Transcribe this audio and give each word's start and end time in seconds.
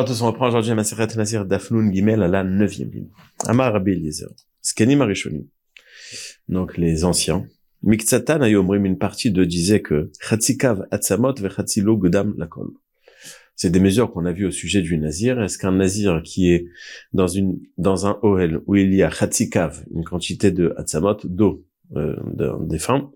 À 0.00 0.04
tous, 0.04 0.22
on 0.22 0.28
reprend 0.28 0.48
aujourd'hui 0.48 0.72
Maseret 0.72 1.08
Nazir 1.14 1.44
Dafnoun 1.44 1.92
Gimel 1.92 2.22
à 2.22 2.28
la 2.28 2.42
neuvième 2.42 2.90
ligne. 2.90 3.10
Amar 3.46 3.70
Rabbi 3.70 3.92
Eliezer, 3.92 4.30
Skenim. 4.62 5.06
Donc 6.48 6.78
les 6.78 7.04
anciens. 7.04 7.46
Miktsatan 7.82 8.40
Ayomrim, 8.40 8.86
une 8.86 8.96
partie 8.96 9.30
de 9.30 9.44
disait 9.44 9.82
que 9.82 10.10
Chatzikav 10.18 10.86
Atzamot 10.90 11.34
Vechatzilo 11.34 11.98
Godam 11.98 12.34
Lakol. 12.38 12.70
C'est 13.56 13.68
des 13.68 13.78
mesures 13.78 14.10
qu'on 14.10 14.24
a 14.24 14.32
vues 14.32 14.46
au 14.46 14.50
sujet 14.50 14.80
du 14.80 14.96
nazir. 14.96 15.38
Est-ce 15.42 15.58
qu'un 15.58 15.72
nazir 15.72 16.22
qui 16.24 16.50
est 16.50 16.64
dans 17.12 17.28
une 17.28 17.60
dans 17.76 18.06
un 18.06 18.18
OL 18.22 18.62
où 18.66 18.76
il 18.76 18.94
y 18.94 19.02
a 19.02 19.10
Chatzikav, 19.10 19.84
une 19.94 20.04
quantité 20.04 20.50
de 20.50 20.72
Atzamot, 20.78 21.18
d'eau, 21.24 21.66
euh, 21.96 22.16
de, 22.32 22.50
des 22.66 22.78
fins, 22.78 23.10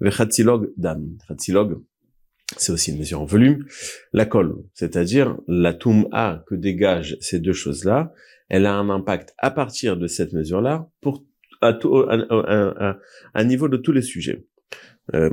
Vechatzilog 0.00 0.72
Dam. 0.78 1.10
Chatzilog, 1.28 1.82
c'est 2.56 2.72
aussi 2.72 2.92
une 2.92 2.98
mesure 2.98 3.20
en 3.20 3.24
volume, 3.24 3.64
la 4.12 4.26
colle, 4.26 4.56
c'est-à-dire 4.74 5.36
la 5.48 5.76
A 6.12 6.44
que 6.46 6.54
dégagent 6.54 7.16
ces 7.20 7.40
deux 7.40 7.52
choses-là, 7.52 8.12
elle 8.48 8.66
a 8.66 8.74
un 8.74 8.90
impact 8.90 9.34
à 9.38 9.50
partir 9.50 9.96
de 9.96 10.06
cette 10.06 10.32
mesure-là 10.32 10.88
pour 11.00 11.24
à, 11.60 11.72
tout, 11.72 12.04
à, 12.08 13.44
niveau 13.44 13.68
de 13.68 13.76
tous 13.76 13.92
les 13.92 14.02
sujets. 14.02 14.44
Euh, 15.14 15.30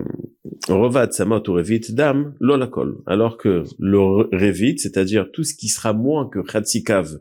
Rovat 0.68 1.12
samot 1.12 1.48
ou 1.48 1.54
revit 1.54 1.82
dam 1.92 2.36
lo 2.40 2.58
la 2.58 2.68
colle, 2.68 2.98
alors 3.06 3.38
que 3.38 3.64
le 3.80 4.00
revit, 4.00 4.78
c'est-à-dire 4.78 5.32
tout 5.32 5.44
ce 5.44 5.54
qui 5.54 5.68
sera 5.68 5.94
moins 5.94 6.28
que 6.28 6.40
chatzikav 6.44 7.20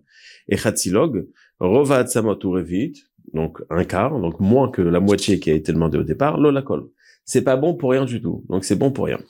et 0.48 0.56
chatzilog, 0.56 1.28
rovat 1.60 2.06
samot 2.06 2.38
ou 2.44 2.50
revit, 2.52 3.04
donc 3.32 3.58
un 3.70 3.84
quart, 3.84 4.18
donc 4.20 4.40
moins 4.40 4.70
que 4.70 4.82
la 4.82 5.00
moitié 5.00 5.38
qui 5.38 5.50
a 5.50 5.54
été 5.54 5.72
demandé 5.72 5.98
au 5.98 6.02
départ, 6.02 6.38
lo 6.38 6.50
la 6.50 6.62
colle. 6.62 6.88
C'est 7.24 7.42
pas 7.42 7.56
bon 7.56 7.74
pour 7.74 7.90
rien 7.90 8.04
du 8.04 8.20
tout, 8.20 8.44
donc 8.48 8.64
c'est 8.64 8.76
bon 8.76 8.90
pour 8.90 9.06
rien. 9.06 9.20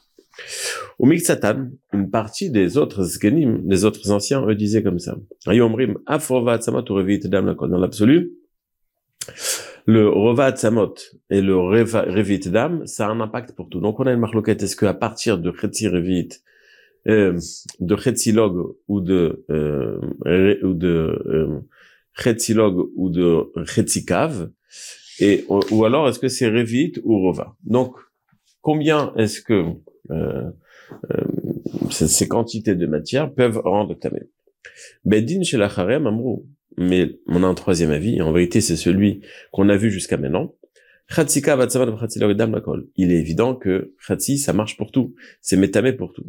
Au 0.98 1.06
Miksatan, 1.06 1.70
une 1.92 2.10
partie 2.10 2.50
des 2.50 2.76
autres 2.76 3.04
zgenim, 3.04 3.66
des 3.66 3.84
autres 3.84 4.10
anciens, 4.10 4.44
eux 4.46 4.54
disaient 4.54 4.82
comme 4.82 4.98
ça. 4.98 5.16
Dans 5.46 5.52
l'absolu, 7.78 8.32
le 9.86 10.08
Rovat 10.08 10.56
Samot 10.56 10.94
et 11.30 11.40
le 11.40 11.56
Revit 11.56 12.40
Dam, 12.40 12.86
ça 12.86 13.06
a 13.06 13.10
un 13.10 13.20
impact 13.20 13.52
pour 13.52 13.68
tout. 13.68 13.80
Donc 13.80 14.00
on 14.00 14.04
a 14.04 14.12
une 14.12 14.20
marloquette. 14.20 14.62
Est-ce 14.62 14.76
qu'à 14.76 14.92
partir 14.94 15.38
de 15.38 15.50
Chetzi 15.50 15.88
Revit, 15.88 16.28
euh, 17.08 17.38
de 17.80 17.96
Chetzilog 17.96 18.76
ou 18.86 19.00
de 19.00 19.46
euh, 19.50 19.98
ou 20.62 20.74
de 20.74 21.22
euh, 21.26 21.60
Chetzilog 22.12 22.90
ou 22.96 23.08
de 23.08 23.50
Chetzikav, 23.64 24.50
et 25.20 25.46
ou 25.48 25.84
alors 25.86 26.06
est-ce 26.08 26.18
que 26.18 26.28
c'est 26.28 26.48
Revit 26.48 26.92
ou 27.02 27.20
Rova? 27.20 27.56
Donc 27.64 27.94
combien 28.60 29.14
est-ce 29.16 29.40
que 29.40 29.64
euh, 30.10 30.50
euh, 31.10 31.24
ces, 31.90 32.28
quantités 32.28 32.74
de 32.74 32.86
matière 32.86 33.32
peuvent 33.32 33.58
rendre 33.58 33.94
tamé. 33.94 34.20
Bedin 35.04 35.42
chez. 35.42 35.58
Mais 36.76 37.18
on 37.26 37.42
a 37.42 37.46
un 37.46 37.54
troisième 37.54 37.90
avis, 37.90 38.22
en 38.22 38.32
vérité 38.32 38.60
c'est 38.60 38.76
celui 38.76 39.20
qu'on 39.50 39.68
a 39.68 39.76
vu 39.76 39.90
jusqu'à 39.90 40.16
maintenant. 40.16 40.54
Il 42.96 43.12
est 43.12 43.18
évident 43.18 43.54
que 43.56 43.94
Khatsi, 44.06 44.38
ça 44.38 44.52
marche 44.52 44.76
pour 44.76 44.92
tout. 44.92 45.14
C'est 45.40 45.56
métamé 45.56 45.92
pour 45.92 46.12
tout. 46.12 46.26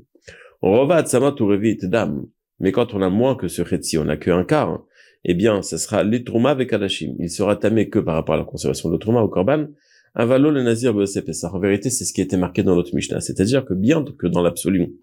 Mais 2.61 2.71
quand 2.71 2.93
on 2.93 3.01
a 3.01 3.09
moins 3.09 3.35
que 3.35 3.47
ce 3.47 3.61
Khatsi, 3.61 3.97
on 3.97 4.05
n'a 4.05 4.17
qu'un 4.17 4.43
quart, 4.45 4.69
hein, 4.69 4.85
eh 5.25 5.33
bien, 5.33 5.61
ce 5.61 5.77
sera 5.77 6.03
l'Itrouma 6.03 6.51
avec 6.51 6.71
Adashim. 6.71 7.15
Il 7.19 7.29
sera 7.29 7.55
tamé 7.57 7.89
que 7.89 7.99
par 7.99 8.15
rapport 8.15 8.35
à 8.35 8.37
la 8.37 8.45
conservation 8.45 8.89
de 8.89 8.95
l'Itrouma 8.95 9.21
au 9.21 9.27
Korban, 9.27 9.67
Avalo 10.15 10.51
le 10.51 10.63
nazir 10.63 10.95
En 10.95 11.59
vérité, 11.59 11.89
c'est 11.89 12.05
ce 12.05 12.13
qui 12.13 12.21
été 12.21 12.37
marqué 12.37 12.63
dans 12.63 12.75
l'autre 12.75 12.95
Mishnah. 12.95 13.21
C'est-à-dire 13.21 13.65
que 13.65 13.73
bien 13.73 14.03
que 14.03 14.27
dans 14.27 14.41
l'absolu, 14.41 14.93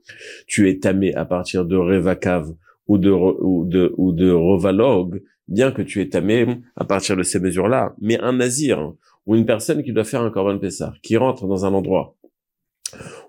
tu 0.46 0.68
es 0.68 0.78
tamé 0.78 1.14
à 1.14 1.24
partir 1.24 1.64
de 1.64 1.76
Revakav 1.76 2.54
ou 2.88 2.98
de, 2.98 3.10
ou 3.10 3.64
de, 3.64 3.92
ou 3.96 4.12
de 4.12 4.30
Rovalog, 4.30 5.22
bien 5.48 5.72
que 5.72 5.82
tu 5.82 6.00
es 6.00 6.08
tamé 6.08 6.46
à 6.76 6.84
partir 6.84 7.16
de 7.16 7.22
ces 7.22 7.40
mesures-là. 7.40 7.94
Mais 8.00 8.18
un 8.20 8.32
nazir, 8.32 8.94
ou 9.26 9.34
une 9.34 9.46
personne 9.46 9.82
qui 9.82 9.92
doit 9.92 10.04
faire 10.04 10.22
un 10.22 10.30
Korban 10.30 10.58
Pessah, 10.58 10.94
qui 11.02 11.16
rentre 11.16 11.46
dans 11.46 11.64
un 11.64 11.74
endroit 11.74 12.16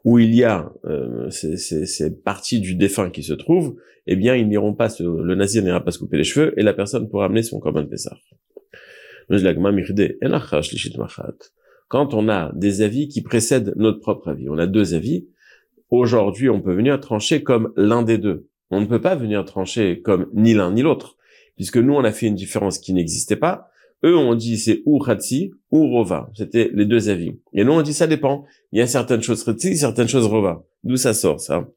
où 0.03 0.19
il 0.19 0.35
y 0.35 0.43
a 0.43 0.71
euh, 0.85 1.29
ces, 1.31 1.57
ces, 1.57 2.15
parties 2.15 2.59
du 2.59 2.75
défunt 2.75 3.09
qui 3.09 3.23
se 3.23 3.33
trouvent, 3.33 3.75
eh 4.05 4.15
bien, 4.15 4.35
ils 4.35 4.47
n'iront 4.47 4.73
pas 4.73 4.87
se, 4.89 5.03
le 5.03 5.35
nazir 5.35 5.63
n'ira 5.63 5.83
pas 5.83 5.91
se 5.91 5.97
couper 5.99 6.17
les 6.17 6.23
cheveux 6.23 6.53
et 6.57 6.63
la 6.63 6.73
personne 6.73 7.09
pourra 7.09 7.25
amener 7.25 7.41
son 7.41 7.59
Korban 7.59 7.85
Pessah 7.85 8.15
quand 11.87 12.13
on 12.13 12.29
a 12.29 12.51
des 12.55 12.81
avis 12.81 13.07
qui 13.07 13.21
précèdent 13.21 13.73
notre 13.75 13.99
propre 13.99 14.29
avis. 14.29 14.49
On 14.49 14.57
a 14.57 14.67
deux 14.67 14.93
avis. 14.93 15.27
Aujourd'hui, 15.89 16.49
on 16.49 16.61
peut 16.61 16.73
venir 16.73 16.99
trancher 16.99 17.43
comme 17.43 17.71
l'un 17.75 18.03
des 18.03 18.17
deux. 18.17 18.47
On 18.69 18.81
ne 18.81 18.85
peut 18.85 19.01
pas 19.01 19.15
venir 19.15 19.45
trancher 19.45 20.01
comme 20.01 20.27
ni 20.33 20.53
l'un 20.53 20.73
ni 20.73 20.81
l'autre, 20.81 21.15
puisque 21.55 21.77
nous, 21.77 21.93
on 21.93 22.03
a 22.03 22.11
fait 22.11 22.27
une 22.27 22.35
différence 22.35 22.79
qui 22.79 22.93
n'existait 22.93 23.37
pas. 23.37 23.69
Eux, 24.03 24.17
on 24.17 24.35
dit 24.35 24.57
c'est 24.57 24.83
ou 24.85 24.99
Khatsi 24.99 25.51
ou 25.71 25.87
Rova. 25.87 26.29
C'était 26.35 26.69
les 26.73 26.85
deux 26.85 27.09
avis. 27.09 27.39
Et 27.53 27.63
nous, 27.63 27.71
on 27.71 27.81
dit 27.81 27.93
ça 27.93 28.05
dépend. 28.05 28.45
Il 28.71 28.79
y 28.79 28.81
a 28.81 28.87
certaines 28.87 29.23
choses 29.23 29.43
Khatsi, 29.43 29.77
certaines 29.77 30.09
choses 30.09 30.25
Rova. 30.25 30.65
D'où 30.83 30.97
ça 30.97 31.13
sort, 31.13 31.39
ça? 31.39 31.67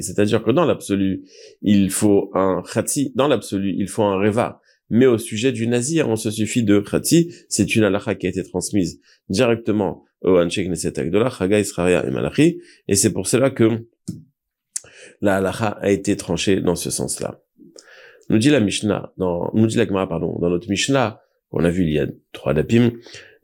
C'est-à-dire 0.00 0.42
que 0.42 0.50
dans 0.50 0.64
l'absolu, 0.66 1.22
il 1.62 1.90
faut 1.90 2.30
un 2.34 2.62
Khatsi. 2.62 3.12
Dans 3.14 3.28
l'absolu, 3.28 3.74
il 3.78 3.88
faut 3.88 4.02
un 4.02 4.18
Reva. 4.18 4.60
Mais 4.90 5.06
au 5.06 5.18
sujet 5.18 5.52
du 5.52 5.66
nazir, 5.66 6.08
on 6.08 6.16
se 6.16 6.30
suffit 6.30 6.62
de 6.62 6.80
khati, 6.80 7.32
c'est 7.48 7.76
une 7.76 7.84
halakha 7.84 8.14
qui 8.14 8.26
a 8.26 8.30
été 8.30 8.42
transmise 8.42 9.00
directement 9.28 10.04
au 10.22 10.38
Anshek 10.38 10.68
Neset 10.68 10.98
Agdola, 10.98 11.30
Chaga 11.30 11.60
Israël 11.60 12.04
et 12.06 12.10
Malachi, 12.10 12.60
et 12.88 12.94
c'est 12.94 13.12
pour 13.12 13.26
cela 13.26 13.50
que 13.50 13.86
la 15.20 15.36
halakha 15.36 15.78
a 15.80 15.90
été 15.90 16.16
tranchée 16.16 16.60
dans 16.60 16.74
ce 16.74 16.90
sens-là. 16.90 17.40
Nous 18.30 18.38
dit 18.38 18.50
la 18.50 18.60
Mishnah, 18.60 19.12
dans, 19.16 19.50
nous 19.54 19.66
dit 19.66 19.76
la 19.76 19.86
Gemara, 19.86 20.08
pardon, 20.08 20.38
dans 20.38 20.50
notre 20.50 20.68
Mishnah, 20.68 21.20
qu'on 21.50 21.64
a 21.64 21.70
vu 21.70 21.84
il 21.84 21.92
y 21.92 21.98
a 21.98 22.06
trois 22.32 22.52
dapim, 22.52 22.92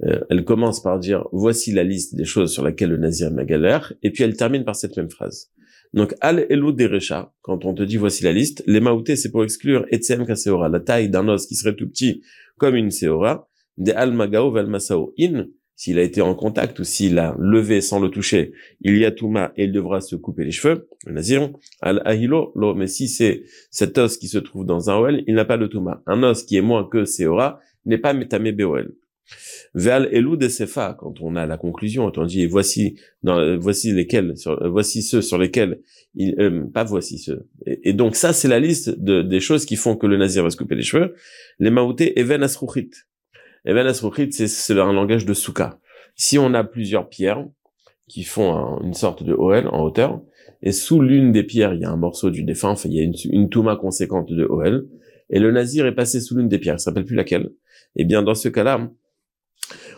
euh, 0.05 0.21
elle 0.29 0.45
commence 0.45 0.83
par 0.83 0.99
dire, 0.99 1.27
voici 1.33 1.73
la 1.73 1.85
liste 1.85 2.15
des 2.17 2.25
choses 2.25 2.53
sur 2.53 2.65
lesquelles 2.65 2.91
le 2.91 2.99
nazir 2.99 3.31
m'a 3.31 3.45
galère, 3.45 3.93
et 4.03 4.11
puis 4.11 4.25
elle 4.25 4.37
termine 4.37 4.65
par 4.65 4.77
cette 4.77 4.97
même 4.97 5.11
phrase. 5.11 5.51
Donc, 5.95 6.13
al 6.21 6.45
elu 6.51 6.73
derecha, 6.73 7.33
quand 7.41 7.65
on 7.65 7.73
te 7.73 7.85
dit 7.85 7.99
voici 7.99 8.25
la 8.25 8.33
liste, 8.33 8.65
les 8.67 8.81
maoutés, 8.81 9.15
c'est 9.15 9.31
pour 9.31 9.45
exclure 9.45 9.87
etzem 9.93 10.27
kaseora, 10.27 10.69
la 10.69 10.81
taille 10.81 11.09
d'un 11.09 11.29
os 11.29 11.47
qui 11.47 11.55
serait 11.55 11.77
tout 11.77 11.89
petit 11.89 12.21
comme 12.59 12.75
une 12.75 12.91
seora, 12.91 13.49
de 13.79 13.93
al 13.93 14.13
magao 14.13 14.51
vel 14.51 14.67
masao 14.67 15.15
in, 15.17 15.47
s'il 15.77 16.01
a 16.01 16.03
été 16.03 16.21
en 16.21 16.35
contact 16.35 16.81
ou 16.81 16.85
s'il 16.85 17.17
a 17.21 17.37
levé 17.39 17.81
sans 17.81 18.01
le 18.01 18.09
toucher, 18.09 18.53
il 18.81 18.99
y 18.99 19.05
a 19.05 19.13
touma 19.13 19.53
et 19.57 19.65
il 19.65 19.73
devra 19.73 20.01
se 20.01 20.17
couper 20.17 20.45
les 20.45 20.51
cheveux, 20.51 20.89
le 21.07 21.13
nazir, 21.13 21.53
al 21.81 22.03
ahilo, 22.05 22.51
lo, 22.57 22.75
mais 22.75 22.89
si 22.89 23.07
c'est 23.07 23.45
cet 23.71 23.97
os 23.97 24.17
qui 24.19 24.27
se 24.27 24.39
trouve 24.39 24.67
dans 24.67 24.91
un 24.91 24.97
OL, 24.97 25.23
il 25.29 25.35
n'a 25.37 25.45
pas 25.45 25.59
de 25.59 25.69
touma. 25.69 26.03
Un 26.07 26.25
os 26.25 26.43
qui 26.43 26.57
est 26.57 26.61
moins 26.61 26.89
que 26.89 27.05
seora 27.05 27.61
n'est 27.87 27.99
pas 27.99 28.15
métamé 28.15 28.51
BOL. 28.51 28.97
Val 29.75 30.09
elou 30.13 30.37
de 30.37 30.49
sefa, 30.49 30.97
quand 30.99 31.21
on 31.21 31.35
a 31.35 31.47
la 31.47 31.57
conclusion, 31.57 32.11
on 32.15 32.25
dit 32.25 32.47
voici 32.47 32.97
dans, 33.23 33.59
voici 33.59 33.93
lesquels, 33.93 34.37
sur, 34.37 34.71
voici 34.71 35.03
ceux 35.03 35.21
sur 35.21 35.39
lesquels 35.39 35.81
il, 36.15 36.35
euh, 36.39 36.65
pas 36.73 36.85
voici 36.85 37.19
ceux. 37.19 37.49
Et, 37.67 37.93
donc 37.93 38.15
ça 38.15 38.33
c'est 38.33 38.49
la 38.49 38.61
liste 38.61 38.91
de, 39.01 39.23
des 39.23 39.41
choses 39.41 39.65
qui 39.65 39.77
font 39.77 39.97
que 39.97 40.07
le 40.07 40.17
nazir 40.17 40.45
va 40.45 40.51
se 40.51 40.57
couper 40.57 40.77
les 40.77 40.83
cheveux. 40.83 41.15
Les 41.59 41.71
maoutés 41.71 42.19
even 42.19 42.43
asruchit. 42.43 42.91
Even 43.65 43.87
asruchit 43.87 44.33
c'est 44.33 44.79
un 44.79 44.93
langage 44.93 45.25
de 45.25 45.35
souka. 45.35 45.81
Si 46.15 46.39
on 46.39 46.55
a 46.55 46.63
plusieurs 46.63 47.09
pierres 47.09 47.45
qui 48.07 48.23
font 48.23 48.81
une 48.83 48.95
sorte 48.95 49.25
de 49.25 49.33
OL 49.33 49.67
en 49.69 49.83
hauteur, 49.83 50.21
et 50.63 50.73
sous 50.73 51.01
l'une 51.01 51.33
des 51.33 51.43
pierres 51.43 51.75
il 51.75 51.81
y 51.81 51.85
a 51.85 51.91
un 51.91 51.97
morceau 51.97 52.31
du 52.31 52.45
défunt, 52.45 52.71
enfin 52.71 52.89
il 52.89 52.95
y 52.95 53.01
a 53.01 53.03
une, 53.03 53.15
une 53.31 53.49
touma 53.49 53.77
conséquente 53.77 54.31
de 54.31 54.45
OL, 54.45 54.87
et 55.31 55.41
le 55.41 55.51
nazir 55.51 55.87
est 55.87 55.95
passé 55.95 56.21
sous 56.21 56.37
l'une 56.37 56.49
des 56.49 56.59
pierres, 56.59 56.77
il 56.77 56.81
s'appelle 56.81 57.07
plus 57.07 57.17
laquelle. 57.17 57.51
Eh 57.97 58.05
bien 58.05 58.23
dans 58.23 58.35
ce 58.35 58.49
cas-là, 58.49 58.91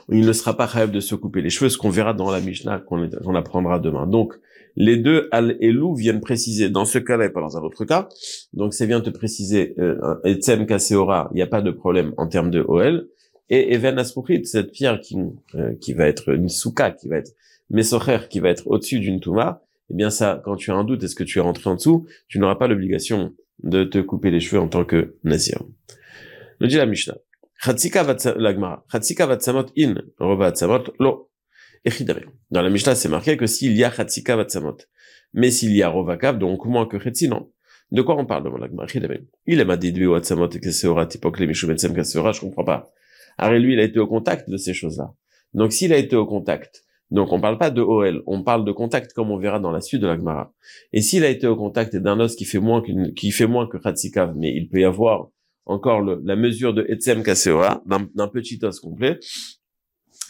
il 0.08 0.24
ne 0.24 0.32
sera 0.32 0.56
pas 0.56 0.66
capable 0.66 0.92
de 0.92 1.00
se 1.00 1.14
couper 1.14 1.42
les 1.42 1.50
cheveux, 1.50 1.68
ce 1.68 1.78
qu'on 1.78 1.90
verra 1.90 2.14
dans 2.14 2.30
la 2.30 2.40
Mishnah 2.40 2.80
qu'on 2.80 3.34
apprendra 3.34 3.78
demain. 3.78 4.06
Donc, 4.06 4.34
les 4.76 4.96
deux 4.96 5.28
al 5.32 5.56
et 5.60 5.72
lou 5.72 5.94
viennent 5.94 6.20
préciser 6.20 6.68
dans 6.68 6.84
ce 6.84 6.98
cas-là 6.98 7.26
et 7.26 7.30
pas 7.30 7.40
dans 7.40 7.56
un 7.56 7.62
autre 7.62 7.84
cas. 7.84 8.08
Donc, 8.52 8.74
c'est 8.74 8.86
bien 8.86 9.00
de 9.00 9.10
préciser 9.10 9.74
euh, 9.78 10.16
etzem 10.24 10.66
kaseora, 10.66 11.30
il 11.32 11.36
n'y 11.36 11.42
a 11.42 11.46
pas 11.46 11.62
de 11.62 11.70
problème 11.70 12.12
en 12.18 12.28
termes 12.28 12.50
de 12.50 12.60
OL. 12.60 13.08
Et 13.48 13.74
even 13.74 13.98
aspuchit, 13.98 14.44
cette 14.44 14.72
pierre 14.72 15.00
qui 15.00 15.16
euh, 15.54 15.72
qui 15.80 15.92
va 15.92 16.06
être 16.06 16.34
une 16.34 16.48
souka, 16.48 16.90
qui 16.90 17.08
va 17.08 17.16
être 17.16 17.32
mesocher, 17.70 18.18
qui 18.28 18.40
va 18.40 18.50
être 18.50 18.66
au-dessus 18.66 19.00
d'une 19.00 19.20
touma, 19.20 19.62
eh 19.90 19.94
bien 19.94 20.10
ça, 20.10 20.40
quand 20.44 20.56
tu 20.56 20.70
as 20.70 20.74
un 20.74 20.84
doute, 20.84 21.02
est-ce 21.02 21.14
que 21.14 21.24
tu 21.24 21.38
es 21.38 21.42
rentré 21.42 21.70
en 21.70 21.76
dessous, 21.76 22.06
tu 22.28 22.38
n'auras 22.38 22.56
pas 22.56 22.68
l'obligation 22.68 23.34
de 23.62 23.84
te 23.84 23.98
couper 23.98 24.30
les 24.30 24.40
cheveux 24.40 24.60
en 24.60 24.68
tant 24.68 24.84
que 24.84 25.16
nazir. 25.24 25.62
Nous 26.60 26.66
dit 26.66 26.76
la 26.76 26.86
Mishnah. 26.86 27.16
Dans 32.50 32.62
la 32.62 32.70
Mishnah, 32.70 32.94
c'est 32.94 33.08
marqué 33.08 33.36
que 33.36 33.46
s'il 33.46 33.76
y 33.76 33.84
a 33.84 33.90
Chatzika 33.90 34.36
Vatsamot, 34.36 34.78
mais 35.32 35.50
s'il 35.50 35.74
y 35.76 35.82
a 35.82 35.88
Rovakav, 35.88 36.38
donc 36.38 36.64
moins 36.66 36.86
que 36.86 36.98
Chetzi, 36.98 37.28
non. 37.28 37.50
De 37.92 38.02
quoi 38.02 38.16
on 38.16 38.26
parle 38.26 38.42
dans 38.44 38.56
la 38.56 38.66
Gemara 38.66 38.86
Il 39.46 39.92
dit 39.92 40.06
ou 40.06 40.12
Vatsamot 40.12 40.48
et 40.50 40.60
Keseora, 40.60 41.06
Tipok, 41.06 41.38
Lemishu, 41.38 41.66
Betsem, 41.66 41.94
Keseora, 41.94 42.32
je 42.32 42.40
comprends 42.40 42.64
pas. 42.64 42.90
Alors 43.38 43.58
lui, 43.58 43.74
il 43.74 43.80
a 43.80 43.84
été 43.84 44.00
au 44.00 44.08
contact 44.08 44.50
de 44.50 44.56
ces 44.56 44.74
choses-là. 44.74 45.14
Donc 45.54 45.72
s'il 45.72 45.92
a 45.92 45.96
été 45.96 46.16
au 46.16 46.26
contact 46.26 46.84
Donc 47.10 47.32
on 47.32 47.40
parle 47.40 47.58
pas 47.58 47.70
de 47.70 47.80
OL, 47.80 48.22
on 48.26 48.42
parle 48.42 48.64
de 48.64 48.72
contact 48.72 49.12
comme 49.12 49.30
on 49.30 49.38
verra 49.38 49.60
dans 49.60 49.70
la 49.70 49.80
suite 49.80 50.00
de 50.00 50.06
la 50.06 50.16
Gemara. 50.16 50.52
Et 50.92 51.00
s'il 51.00 51.24
a 51.24 51.28
été 51.28 51.46
au 51.46 51.54
contact 51.54 51.94
d'un 51.94 52.18
os 52.18 52.34
qui 52.34 52.44
fait 52.44 52.58
moins 52.58 52.82
qui 53.14 53.30
fait 53.30 53.46
moins 53.46 53.68
que 53.68 53.76
Khatsikav, 53.76 54.34
mais 54.36 54.52
il 54.52 54.68
peut 54.68 54.80
y 54.80 54.84
avoir 54.84 55.28
encore 55.66 56.00
la 56.02 56.36
mesure 56.36 56.72
de 56.72 56.84
Etzem 56.88 57.22
Kaseoa, 57.22 57.82
d'un 57.86 58.28
petit 58.28 58.58
os 58.62 58.80
complet. 58.80 59.18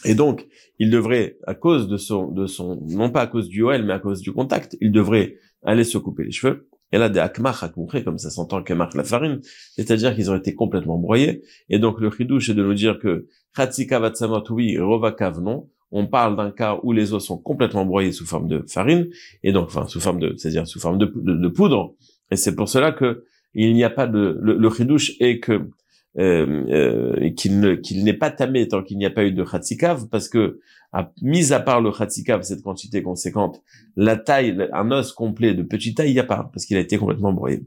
Et 0.05 0.15
donc, 0.15 0.47
il 0.79 0.91
devrait, 0.91 1.37
à 1.47 1.55
cause 1.55 1.87
de 1.87 1.97
son, 1.97 2.31
de 2.31 2.45
son, 2.45 2.81
non 2.87 3.09
pas 3.09 3.21
à 3.21 3.27
cause 3.27 3.47
du 3.47 3.63
OL, 3.63 3.83
mais 3.83 3.93
à 3.93 3.99
cause 3.99 4.21
du 4.21 4.31
contact, 4.31 4.77
il 4.81 4.91
devrait 4.91 5.37
aller 5.63 5.83
se 5.83 5.97
couper 5.97 6.23
les 6.23 6.31
cheveux. 6.31 6.67
Et 6.91 6.97
là, 6.97 7.09
des 7.09 7.19
akmach 7.19 7.63
akmouché, 7.63 8.03
comme 8.03 8.17
ça 8.17 8.29
s'entend 8.29 8.63
marque 8.75 8.95
la 8.95 9.03
farine, 9.03 9.41
c'est-à-dire 9.75 10.15
qu'ils 10.15 10.31
ont 10.31 10.35
été 10.35 10.55
complètement 10.55 10.97
broyés. 10.97 11.41
Et 11.69 11.79
donc, 11.79 11.99
le 11.99 12.09
chidouche 12.11 12.49
est 12.49 12.53
de 12.53 12.63
nous 12.63 12.73
dire 12.73 12.99
que 12.99 13.27
Khatsikav 13.55 14.03
Atsamot, 14.03 14.43
oui, 14.51 14.77
Rovakav, 14.77 15.41
non 15.41 15.69
on 15.91 16.07
parle 16.07 16.35
d'un 16.35 16.51
cas 16.51 16.79
où 16.83 16.91
les 16.91 17.13
os 17.13 17.25
sont 17.25 17.37
complètement 17.37 17.85
broyés 17.85 18.11
sous 18.11 18.25
forme 18.25 18.47
de 18.47 18.63
farine, 18.67 19.07
et 19.43 19.51
donc, 19.51 19.67
enfin, 19.67 19.87
sous 19.87 19.99
forme 19.99 20.19
de, 20.19 20.33
c'est-à-dire 20.37 20.67
sous 20.67 20.79
forme 20.79 20.97
de, 20.97 21.47
poudre. 21.47 21.95
Et 22.31 22.35
c'est 22.35 22.55
pour 22.55 22.67
cela 22.67 22.91
que 22.91 23.23
il 23.53 23.73
n'y 23.73 23.83
a 23.83 23.89
pas 23.89 24.07
de, 24.07 24.37
le, 24.41 24.57
le 24.57 24.69
chidouche 24.69 25.13
est 25.19 25.39
que, 25.39 25.69
euh, 26.17 26.65
euh, 26.69 27.29
qu'il 27.31 27.59
ne, 27.59 27.75
qu'il 27.75 28.03
n'est 28.03 28.13
pas 28.13 28.31
tamé 28.31 28.67
tant 28.67 28.83
qu'il 28.83 28.97
n'y 28.97 29.05
a 29.05 29.11
pas 29.11 29.23
eu 29.23 29.31
de 29.31 29.43
khatsikav, 29.43 30.07
parce 30.09 30.29
que, 30.29 30.59
à, 30.91 31.11
mis 31.21 31.53
à 31.53 31.59
part 31.59 31.81
le 31.81 31.91
khatsikav, 31.91 32.41
cette 32.43 32.61
quantité 32.61 33.03
conséquente, 33.03 33.61
la 33.95 34.15
taille, 34.15 34.67
un 34.73 34.91
os 34.91 35.11
complet 35.11 35.53
de 35.53 35.63
petite 35.63 35.97
taille, 35.97 36.09
il 36.09 36.13
n'y 36.13 36.19
a 36.19 36.23
pas, 36.23 36.49
parce 36.51 36.65
qu'il 36.65 36.77
a 36.77 36.79
été 36.79 36.97
complètement 36.97 37.33
broyé. 37.33 37.63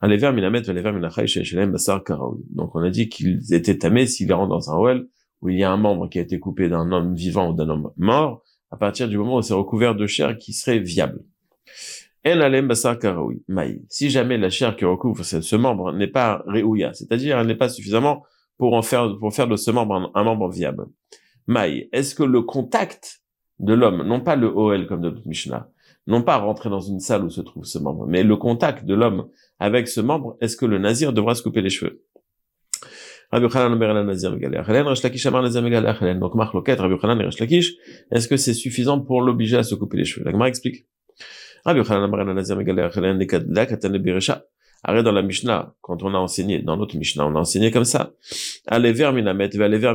Donc 0.00 0.12
on 2.74 2.80
a 2.80 2.90
dit 2.90 3.08
qu'ils 3.08 3.52
étaient 3.52 3.78
tamés 3.78 4.06
s'ils 4.06 4.32
rentrent 4.32 4.50
dans 4.50 4.70
un 4.70 4.80
well 4.80 5.08
où 5.40 5.48
il 5.48 5.58
y 5.58 5.64
a 5.64 5.72
un 5.72 5.76
membre 5.76 6.08
qui 6.08 6.18
a 6.18 6.22
été 6.22 6.38
coupé 6.38 6.68
d'un 6.68 6.92
homme 6.92 7.14
vivant 7.14 7.50
ou 7.50 7.54
d'un 7.54 7.68
homme 7.68 7.90
mort, 7.96 8.42
à 8.70 8.76
partir 8.76 9.08
du 9.08 9.18
moment 9.18 9.36
où 9.36 9.42
c'est 9.42 9.54
recouvert 9.54 9.94
de 9.94 10.06
chair 10.06 10.36
qui 10.38 10.52
serait 10.52 10.78
viable. 10.78 11.24
Si 13.88 14.10
jamais 14.10 14.38
la 14.38 14.50
chair 14.50 14.76
qui 14.76 14.84
recouvre 14.84 15.24
ce 15.24 15.56
membre 15.56 15.92
n'est 15.92 16.08
pas 16.08 16.42
réouya, 16.46 16.92
c'est-à-dire 16.92 17.38
elle 17.38 17.46
n'est 17.46 17.54
pas 17.54 17.68
suffisamment 17.68 18.24
pour 18.58 18.74
en 18.74 18.82
faire, 18.82 19.16
pour 19.18 19.32
faire 19.32 19.48
de 19.48 19.56
ce 19.56 19.70
membre 19.70 20.10
un, 20.14 20.24
membre 20.24 20.50
viable. 20.50 20.86
Maï, 21.46 21.88
est-ce 21.92 22.14
que 22.14 22.24
le 22.24 22.42
contact 22.42 23.22
de 23.60 23.72
l'homme, 23.72 24.02
non 24.06 24.20
pas 24.20 24.36
le 24.36 24.48
OL 24.48 24.86
comme 24.86 25.00
de 25.00 25.14
Mishnah, 25.24 25.70
non 26.06 26.22
pas 26.22 26.36
rentrer 26.36 26.70
dans 26.70 26.80
une 26.80 27.00
salle 27.00 27.24
où 27.24 27.30
se 27.30 27.40
trouve 27.40 27.64
ce 27.64 27.78
membre, 27.78 28.06
mais 28.06 28.22
le 28.22 28.36
contact 28.36 28.84
de 28.84 28.94
l'homme 28.94 29.28
avec 29.58 29.88
ce 29.88 30.00
membre, 30.00 30.36
est-ce 30.40 30.56
que 30.56 30.66
le 30.66 30.78
nazir 30.78 31.12
devra 31.12 31.34
se 31.34 31.42
couper 31.42 31.62
les 31.62 31.70
cheveux? 31.70 32.02
Donc, 33.30 33.42
est-ce 38.10 38.28
que 38.28 38.36
c'est 38.38 38.54
suffisant 38.54 39.00
pour 39.00 39.20
l'obliger 39.20 39.58
à 39.58 39.62
se 39.62 39.74
couper 39.74 39.98
les 39.98 40.06
cheveux? 40.06 40.24
La 40.30 40.48
explique. 40.48 40.86
Rabbi 41.68 41.80
Yochanan. 41.80 43.18
Arrête 44.84 45.04
dans 45.04 45.12
la 45.12 45.22
Mishnah, 45.22 45.74
quand 45.80 46.02
on 46.02 46.14
a 46.14 46.18
enseigné, 46.18 46.62
dans 46.62 46.76
notre 46.76 46.96
Mishnah, 46.96 47.26
on 47.26 47.34
a 47.34 47.40
enseigné 47.40 47.70
comme 47.70 47.84
ça. 47.84 48.12
Allez 48.66 48.92
vers 48.92 49.12
Minamet, 49.12 49.60
allez 49.60 49.76
vers 49.76 49.94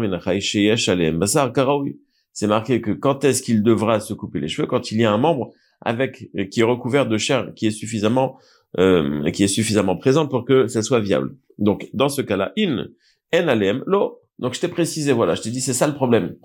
Basar, 1.13 1.53
Karaoui. 1.53 1.99
C'est 2.33 2.47
marqué 2.47 2.81
que 2.81 2.91
quand 2.91 3.23
est-ce 3.23 3.41
qu'il 3.41 3.63
devra 3.63 3.99
se 4.01 4.13
couper 4.13 4.39
les 4.39 4.49
cheveux? 4.49 4.67
Quand 4.67 4.91
il 4.91 4.99
y 4.99 5.05
a 5.05 5.11
un 5.11 5.17
membre 5.17 5.51
avec, 5.81 6.29
qui 6.51 6.59
est 6.59 6.63
recouvert 6.63 7.07
de 7.07 7.17
chair, 7.17 7.53
qui 7.55 7.67
est 7.67 7.71
suffisamment, 7.71 8.37
euh, 8.77 9.31
qui 9.31 9.43
est 9.43 9.47
suffisamment 9.47 9.95
présent 9.95 10.27
pour 10.27 10.43
que 10.43 10.67
ça 10.67 10.81
soit 10.81 10.99
viable. 10.99 11.35
Donc, 11.57 11.89
dans 11.93 12.09
ce 12.09 12.21
cas-là, 12.21 12.51
in, 12.57 12.87
en 13.33 13.81
lo. 13.87 14.19
Donc 14.39 14.55
je 14.55 14.59
t'ai 14.59 14.67
précisé, 14.67 15.13
voilà, 15.13 15.35
je 15.35 15.43
t'ai 15.43 15.51
dit 15.51 15.61
c'est 15.61 15.73
ça 15.73 15.87
le 15.87 15.93
problème. 15.93 16.35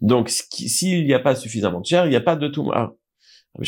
Donc 0.00 0.28
s'il 0.28 1.06
n'y 1.06 1.14
a 1.14 1.20
pas 1.20 1.34
suffisamment 1.34 1.80
de 1.80 1.86
chair, 1.86 2.04
il 2.06 2.10
n'y 2.10 2.16
a 2.16 2.20
pas 2.20 2.36
de 2.36 2.48
tout. 2.48 2.70
Ah. 2.74 2.92
Mais 3.58 3.64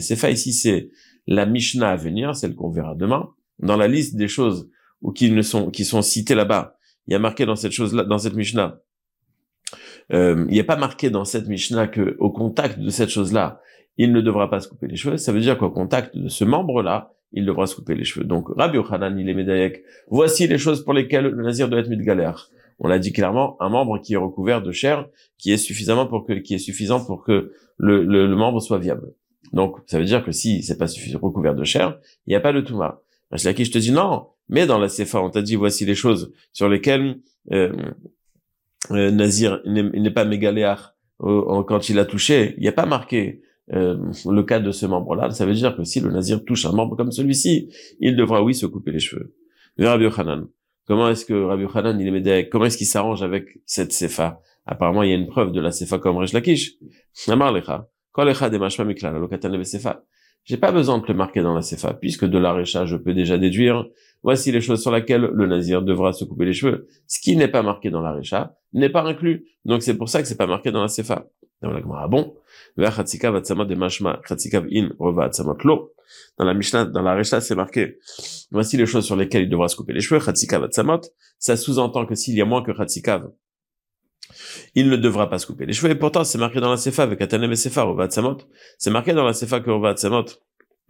Sefa 0.00 0.30
ici 0.30 0.52
c'est 0.52 0.90
la 1.26 1.46
Mishnah 1.46 1.90
à 1.90 1.96
venir, 1.96 2.36
celle 2.36 2.54
qu'on 2.54 2.70
verra 2.70 2.94
demain. 2.94 3.30
Dans 3.58 3.76
la 3.76 3.88
liste 3.88 4.16
des 4.16 4.28
choses 4.28 4.68
qui 5.14 5.84
sont 5.84 6.02
citées 6.02 6.34
là-bas, 6.34 6.76
il 7.06 7.12
y 7.12 7.16
a 7.16 7.18
marqué 7.18 7.46
dans 7.46 7.56
cette 7.56 7.72
chose 7.72 7.94
là, 7.94 8.04
dans 8.04 8.18
cette 8.18 8.34
Mishnah. 8.34 8.80
Euh, 10.12 10.44
il 10.48 10.54
n'y 10.54 10.60
a 10.60 10.64
pas 10.64 10.76
marqué 10.76 11.10
dans 11.10 11.24
cette 11.24 11.48
Mishnah 11.48 11.88
que 11.88 12.16
au 12.18 12.30
contact 12.30 12.78
de 12.78 12.90
cette 12.90 13.08
chose-là, 13.08 13.60
il 13.96 14.12
ne 14.12 14.20
devra 14.20 14.50
pas 14.50 14.60
se 14.60 14.68
couper 14.68 14.86
les 14.86 14.96
cheveux. 14.96 15.16
Ça 15.16 15.32
veut 15.32 15.40
dire 15.40 15.58
qu'au 15.58 15.70
contact 15.70 16.16
de 16.16 16.28
ce 16.28 16.44
membre-là, 16.44 17.12
il 17.32 17.46
devra 17.46 17.66
se 17.66 17.74
couper 17.74 17.94
les 17.94 18.04
cheveux. 18.04 18.24
Donc, 18.24 18.48
Rabbi 18.56 18.76
Yochanan, 18.76 19.18
il 19.18 19.28
est 19.28 19.34
médaillek. 19.34 19.82
Voici 20.08 20.46
les 20.46 20.58
choses 20.58 20.84
pour 20.84 20.92
lesquelles 20.92 21.26
le 21.26 21.42
nazir 21.42 21.68
doit 21.68 21.80
être 21.80 21.88
mis 21.88 21.96
de 21.96 22.02
galère. 22.02 22.50
On 22.84 22.88
l'a 22.88 22.98
dit 22.98 23.12
clairement, 23.12 23.56
un 23.60 23.68
membre 23.68 23.98
qui 23.98 24.14
est 24.14 24.16
recouvert 24.16 24.60
de 24.60 24.72
chair, 24.72 25.06
qui 25.38 25.52
est 25.52 25.56
suffisamment 25.56 26.06
pour 26.06 26.26
que, 26.26 26.32
qui 26.32 26.54
est 26.54 26.58
suffisant 26.58 27.04
pour 27.04 27.22
que 27.22 27.52
le, 27.78 28.04
le, 28.04 28.34
membre 28.34 28.60
soit 28.60 28.78
viable. 28.78 29.14
Donc, 29.52 29.76
ça 29.86 30.00
veut 30.00 30.04
dire 30.04 30.24
que 30.24 30.32
si 30.32 30.64
c'est 30.64 30.78
pas 30.78 30.88
suffisant 30.88 31.20
recouvert 31.22 31.54
de 31.54 31.62
chair, 31.62 31.98
il 32.26 32.30
n'y 32.30 32.36
a 32.36 32.40
pas 32.40 32.52
de 32.52 32.60
touma. 32.60 33.00
qui 33.30 33.64
je 33.64 33.70
te 33.70 33.78
dis 33.78 33.92
non, 33.92 34.26
mais 34.48 34.66
dans 34.66 34.78
la 34.78 34.88
CFA, 34.88 35.22
on 35.22 35.30
t'a 35.30 35.42
dit 35.42 35.54
voici 35.54 35.84
les 35.84 35.94
choses 35.94 36.32
sur 36.52 36.68
lesquelles 36.68 37.20
euh, 37.52 37.72
euh 38.90 39.12
Nazir 39.12 39.60
n'est 39.64 40.10
pas 40.10 40.24
mégaléar 40.24 40.96
quand 41.20 41.88
il 41.88 42.00
a 42.00 42.04
touché. 42.04 42.54
Il 42.56 42.62
n'y 42.62 42.68
a 42.68 42.72
pas 42.72 42.86
marqué 42.86 43.42
euh, 43.72 43.96
le 44.28 44.42
cas 44.42 44.58
de 44.58 44.72
ce 44.72 44.86
membre-là, 44.86 45.30
ça 45.30 45.46
veut 45.46 45.54
dire 45.54 45.76
que 45.76 45.84
si 45.84 46.00
le 46.00 46.10
nazir 46.10 46.44
touche 46.44 46.66
un 46.66 46.72
membre 46.72 46.96
comme 46.96 47.12
celui-ci, 47.12 47.70
il 48.00 48.16
devra, 48.16 48.42
oui, 48.42 48.54
se 48.54 48.66
couper 48.66 48.90
les 48.90 48.98
cheveux. 48.98 49.34
Comment 50.86 51.08
est-ce 51.08 51.24
que 51.24 51.34
Rabbi 51.34 51.62
Yochanan, 51.62 52.00
il 52.00 52.28
est 52.28 52.48
comment 52.48 52.64
est-ce 52.66 52.78
qu'il 52.78 52.86
s'arrange 52.86 53.22
avec 53.22 53.46
cette 53.66 53.92
sefa? 53.92 54.40
Apparemment, 54.66 55.02
il 55.02 55.10
y 55.10 55.12
a 55.12 55.16
une 55.16 55.26
preuve 55.26 55.52
de 55.52 55.60
la 55.60 55.72
sefa 55.72 55.98
comme 55.98 56.16
Resh 56.18 56.32
Lakish. 56.32 56.74
J'ai 60.44 60.56
pas 60.56 60.72
besoin 60.72 60.98
de 60.98 61.04
le 61.06 61.14
marquer 61.14 61.40
dans 61.42 61.54
la 61.54 61.62
sefa, 61.62 61.94
puisque 61.94 62.24
de 62.24 62.38
la 62.38 62.52
recha, 62.52 62.84
je 62.84 62.96
peux 62.96 63.14
déjà 63.14 63.38
déduire, 63.38 63.86
voici 64.22 64.50
les 64.50 64.60
choses 64.60 64.82
sur 64.82 64.90
lesquelles 64.90 65.30
le 65.32 65.46
nazir 65.46 65.82
devra 65.82 66.12
se 66.12 66.24
couper 66.24 66.46
les 66.46 66.52
cheveux. 66.52 66.88
Ce 67.06 67.20
qui 67.20 67.36
n'est 67.36 67.48
pas 67.48 67.62
marqué 67.62 67.90
dans 67.90 68.02
la 68.02 68.12
recha 68.12 68.56
n'est 68.72 68.90
pas 68.90 69.04
inclus. 69.04 69.46
Donc 69.64 69.82
c'est 69.82 69.96
pour 69.96 70.08
ça 70.08 70.20
que 70.20 70.26
c'est 70.28 70.36
pas 70.36 70.48
marqué 70.48 70.72
dans 70.72 70.82
la 70.82 70.88
sefa. 70.88 71.26
Ah 71.62 72.08
bon? 72.08 72.34
Dans 72.76 72.84
la 76.44 76.54
Mishnah, 76.54 76.84
dans 76.86 77.02
la 77.02 77.24
c'est 77.24 77.54
marqué, 77.54 77.98
voici 78.50 78.76
les 78.76 78.86
choses 78.86 79.06
sur 79.06 79.16
lesquelles 79.16 79.44
il 79.44 79.48
devra 79.48 79.68
se 79.68 79.76
couper 79.76 79.92
les 79.92 80.00
cheveux, 80.00 80.20
ça 81.38 81.56
sous-entend 81.56 82.06
que 82.06 82.14
s'il 82.14 82.34
y 82.34 82.40
a 82.40 82.44
moins 82.44 82.62
que 82.62 82.74
Chatzikav, 82.74 83.30
il 84.74 84.88
ne 84.88 84.96
devra 84.96 85.30
pas 85.30 85.38
se 85.38 85.46
couper 85.46 85.66
les 85.66 85.72
cheveux, 85.72 85.92
et 85.92 85.94
pourtant, 85.94 86.24
c'est 86.24 86.38
marqué 86.38 86.60
dans 86.60 86.70
la 86.70 86.76
Sefa, 86.76 87.04
avec 87.04 87.20
Atanem 87.20 87.52
et 87.52 87.56
Sefa, 87.56 87.86
c'est 88.78 88.90
marqué 88.90 89.12
dans 89.12 89.24
la 89.24 89.32
Sefa 89.32 89.60
que 89.60 89.70
Rovatzamot, 89.70 90.24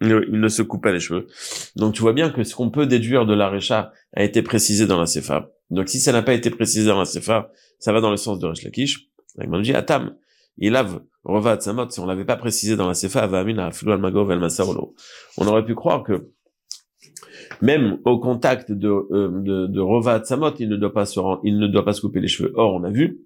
il 0.01 0.39
ne 0.39 0.47
se 0.47 0.61
coupe 0.61 0.83
pas 0.83 0.91
les 0.91 0.99
cheveux. 0.99 1.27
Donc 1.75 1.93
tu 1.93 2.01
vois 2.01 2.13
bien 2.13 2.29
que 2.29 2.43
ce 2.43 2.55
qu'on 2.55 2.69
peut 2.69 2.87
déduire 2.87 3.25
de 3.25 3.33
la 3.33 3.51
a 4.15 4.23
été 4.23 4.41
précisé 4.41 4.85
dans 4.85 4.99
la 4.99 5.05
Sefa. 5.05 5.51
Donc 5.69 5.87
si 5.87 5.99
ça 5.99 6.11
n'a 6.11 6.21
pas 6.21 6.33
été 6.33 6.49
précisé 6.49 6.87
dans 6.87 6.99
la 6.99 7.05
Sefa, 7.05 7.51
ça 7.79 7.93
va 7.93 8.01
dans 8.01 8.11
le 8.11 8.17
sens 8.17 8.39
de 8.39 8.47
Resh 8.47 8.63
Lakish. 8.63 9.07
Dit 9.61 9.73
Atam, 9.73 10.15
il 10.57 10.73
lave 10.73 11.01
Rovat 11.23 11.61
Samot, 11.61 11.89
si 11.89 11.99
on 11.99 12.05
l'avait 12.05 12.25
pas 12.25 12.35
précisé 12.35 12.75
dans 12.75 12.87
la 12.87 12.93
Sefa, 12.93 13.29
on 15.37 15.47
aurait 15.47 15.65
pu 15.65 15.75
croire 15.75 16.03
que 16.03 16.31
même 17.61 17.99
au 18.05 18.19
contact 18.19 18.71
de, 18.71 18.89
euh, 18.89 19.29
de, 19.41 19.67
de 19.67 19.79
Rovat 19.79 20.25
Samot, 20.25 20.53
il 20.59 20.69
ne 20.69 20.75
doit 20.75 20.93
pas 20.93 21.05
se 21.05 21.19
il 21.43 21.59
ne 21.59 21.67
doit 21.67 21.85
pas 21.85 21.93
se 21.93 22.01
couper 22.01 22.19
les 22.19 22.27
cheveux. 22.27 22.51
Or, 22.55 22.73
on 22.75 22.83
a 22.83 22.89
vu 22.89 23.21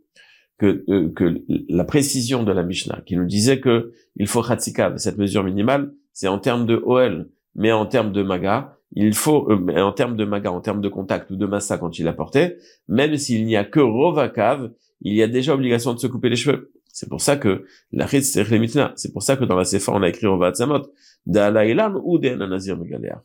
que, 0.58 0.84
euh, 0.90 1.10
que 1.16 1.42
la 1.70 1.84
précision 1.84 2.44
de 2.44 2.52
la 2.52 2.64
Mishnah, 2.64 3.02
qui 3.06 3.16
nous 3.16 3.26
disait 3.26 3.60
que 3.60 3.92
il 4.16 4.28
faut 4.28 4.42
Khatsikav, 4.42 4.98
cette 4.98 5.18
mesure 5.18 5.44
minimale, 5.44 5.92
c'est 6.14 6.28
en 6.28 6.40
termes 6.40 6.66
de 6.66 6.82
OL, 6.86 7.30
mais 7.56 7.72
en 7.72 7.86
termes 7.86 8.12
de 8.12 8.24
Maga, 8.24 8.78
il 8.94 9.14
faut, 9.14 9.50
euh, 9.52 9.82
en 9.82 9.92
termes 9.92 10.16
de 10.16 10.26
Maga, 10.26 10.52
en 10.52 10.62
termes 10.62 10.82
de 10.82 10.90
contact 10.90 11.30
ou 11.32 11.36
de 11.36 11.46
Massa 11.46 11.78
quand 11.78 12.00
il 12.00 12.08
a 12.08 12.14
porté, 12.14 12.58
même 12.88 13.18
s'il 13.18 13.46
n'y 13.46 13.56
a 13.56 13.64
que 13.64 13.80
Rovakav, 13.80 14.72
il 15.02 15.14
y 15.14 15.22
a 15.22 15.28
déjà 15.28 15.54
obligation 15.54 15.94
de 15.94 16.00
se 16.00 16.08
couper 16.08 16.30
les 16.30 16.36
cheveux. 16.36 16.72
C'est 16.98 17.10
pour 17.10 17.22
ça 17.22 17.38
que 17.38 17.68
la 17.92 18.08
c'est 18.08 19.14
pour 19.14 19.22
ça 19.22 19.38
que 19.38 19.46
dans 19.46 19.56
la 19.56 19.66
Sefa, 19.66 19.92
on 19.92 20.02
a 20.02 20.10
écrit 20.10 20.26
au 20.26 20.40
Vatsamot, 20.40 20.82
d'Alaïlam 21.28 22.02
ou 22.04 22.18
d'Ananazir 22.18 22.76
Megaléar. 22.76 23.22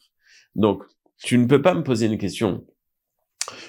Donc, 0.55 0.83
tu 1.17 1.39
ne 1.39 1.47
peux 1.47 1.63
pas 1.63 1.73
me 1.73 1.83
poser 1.83 2.05
une 2.05 2.19
question 2.19 2.67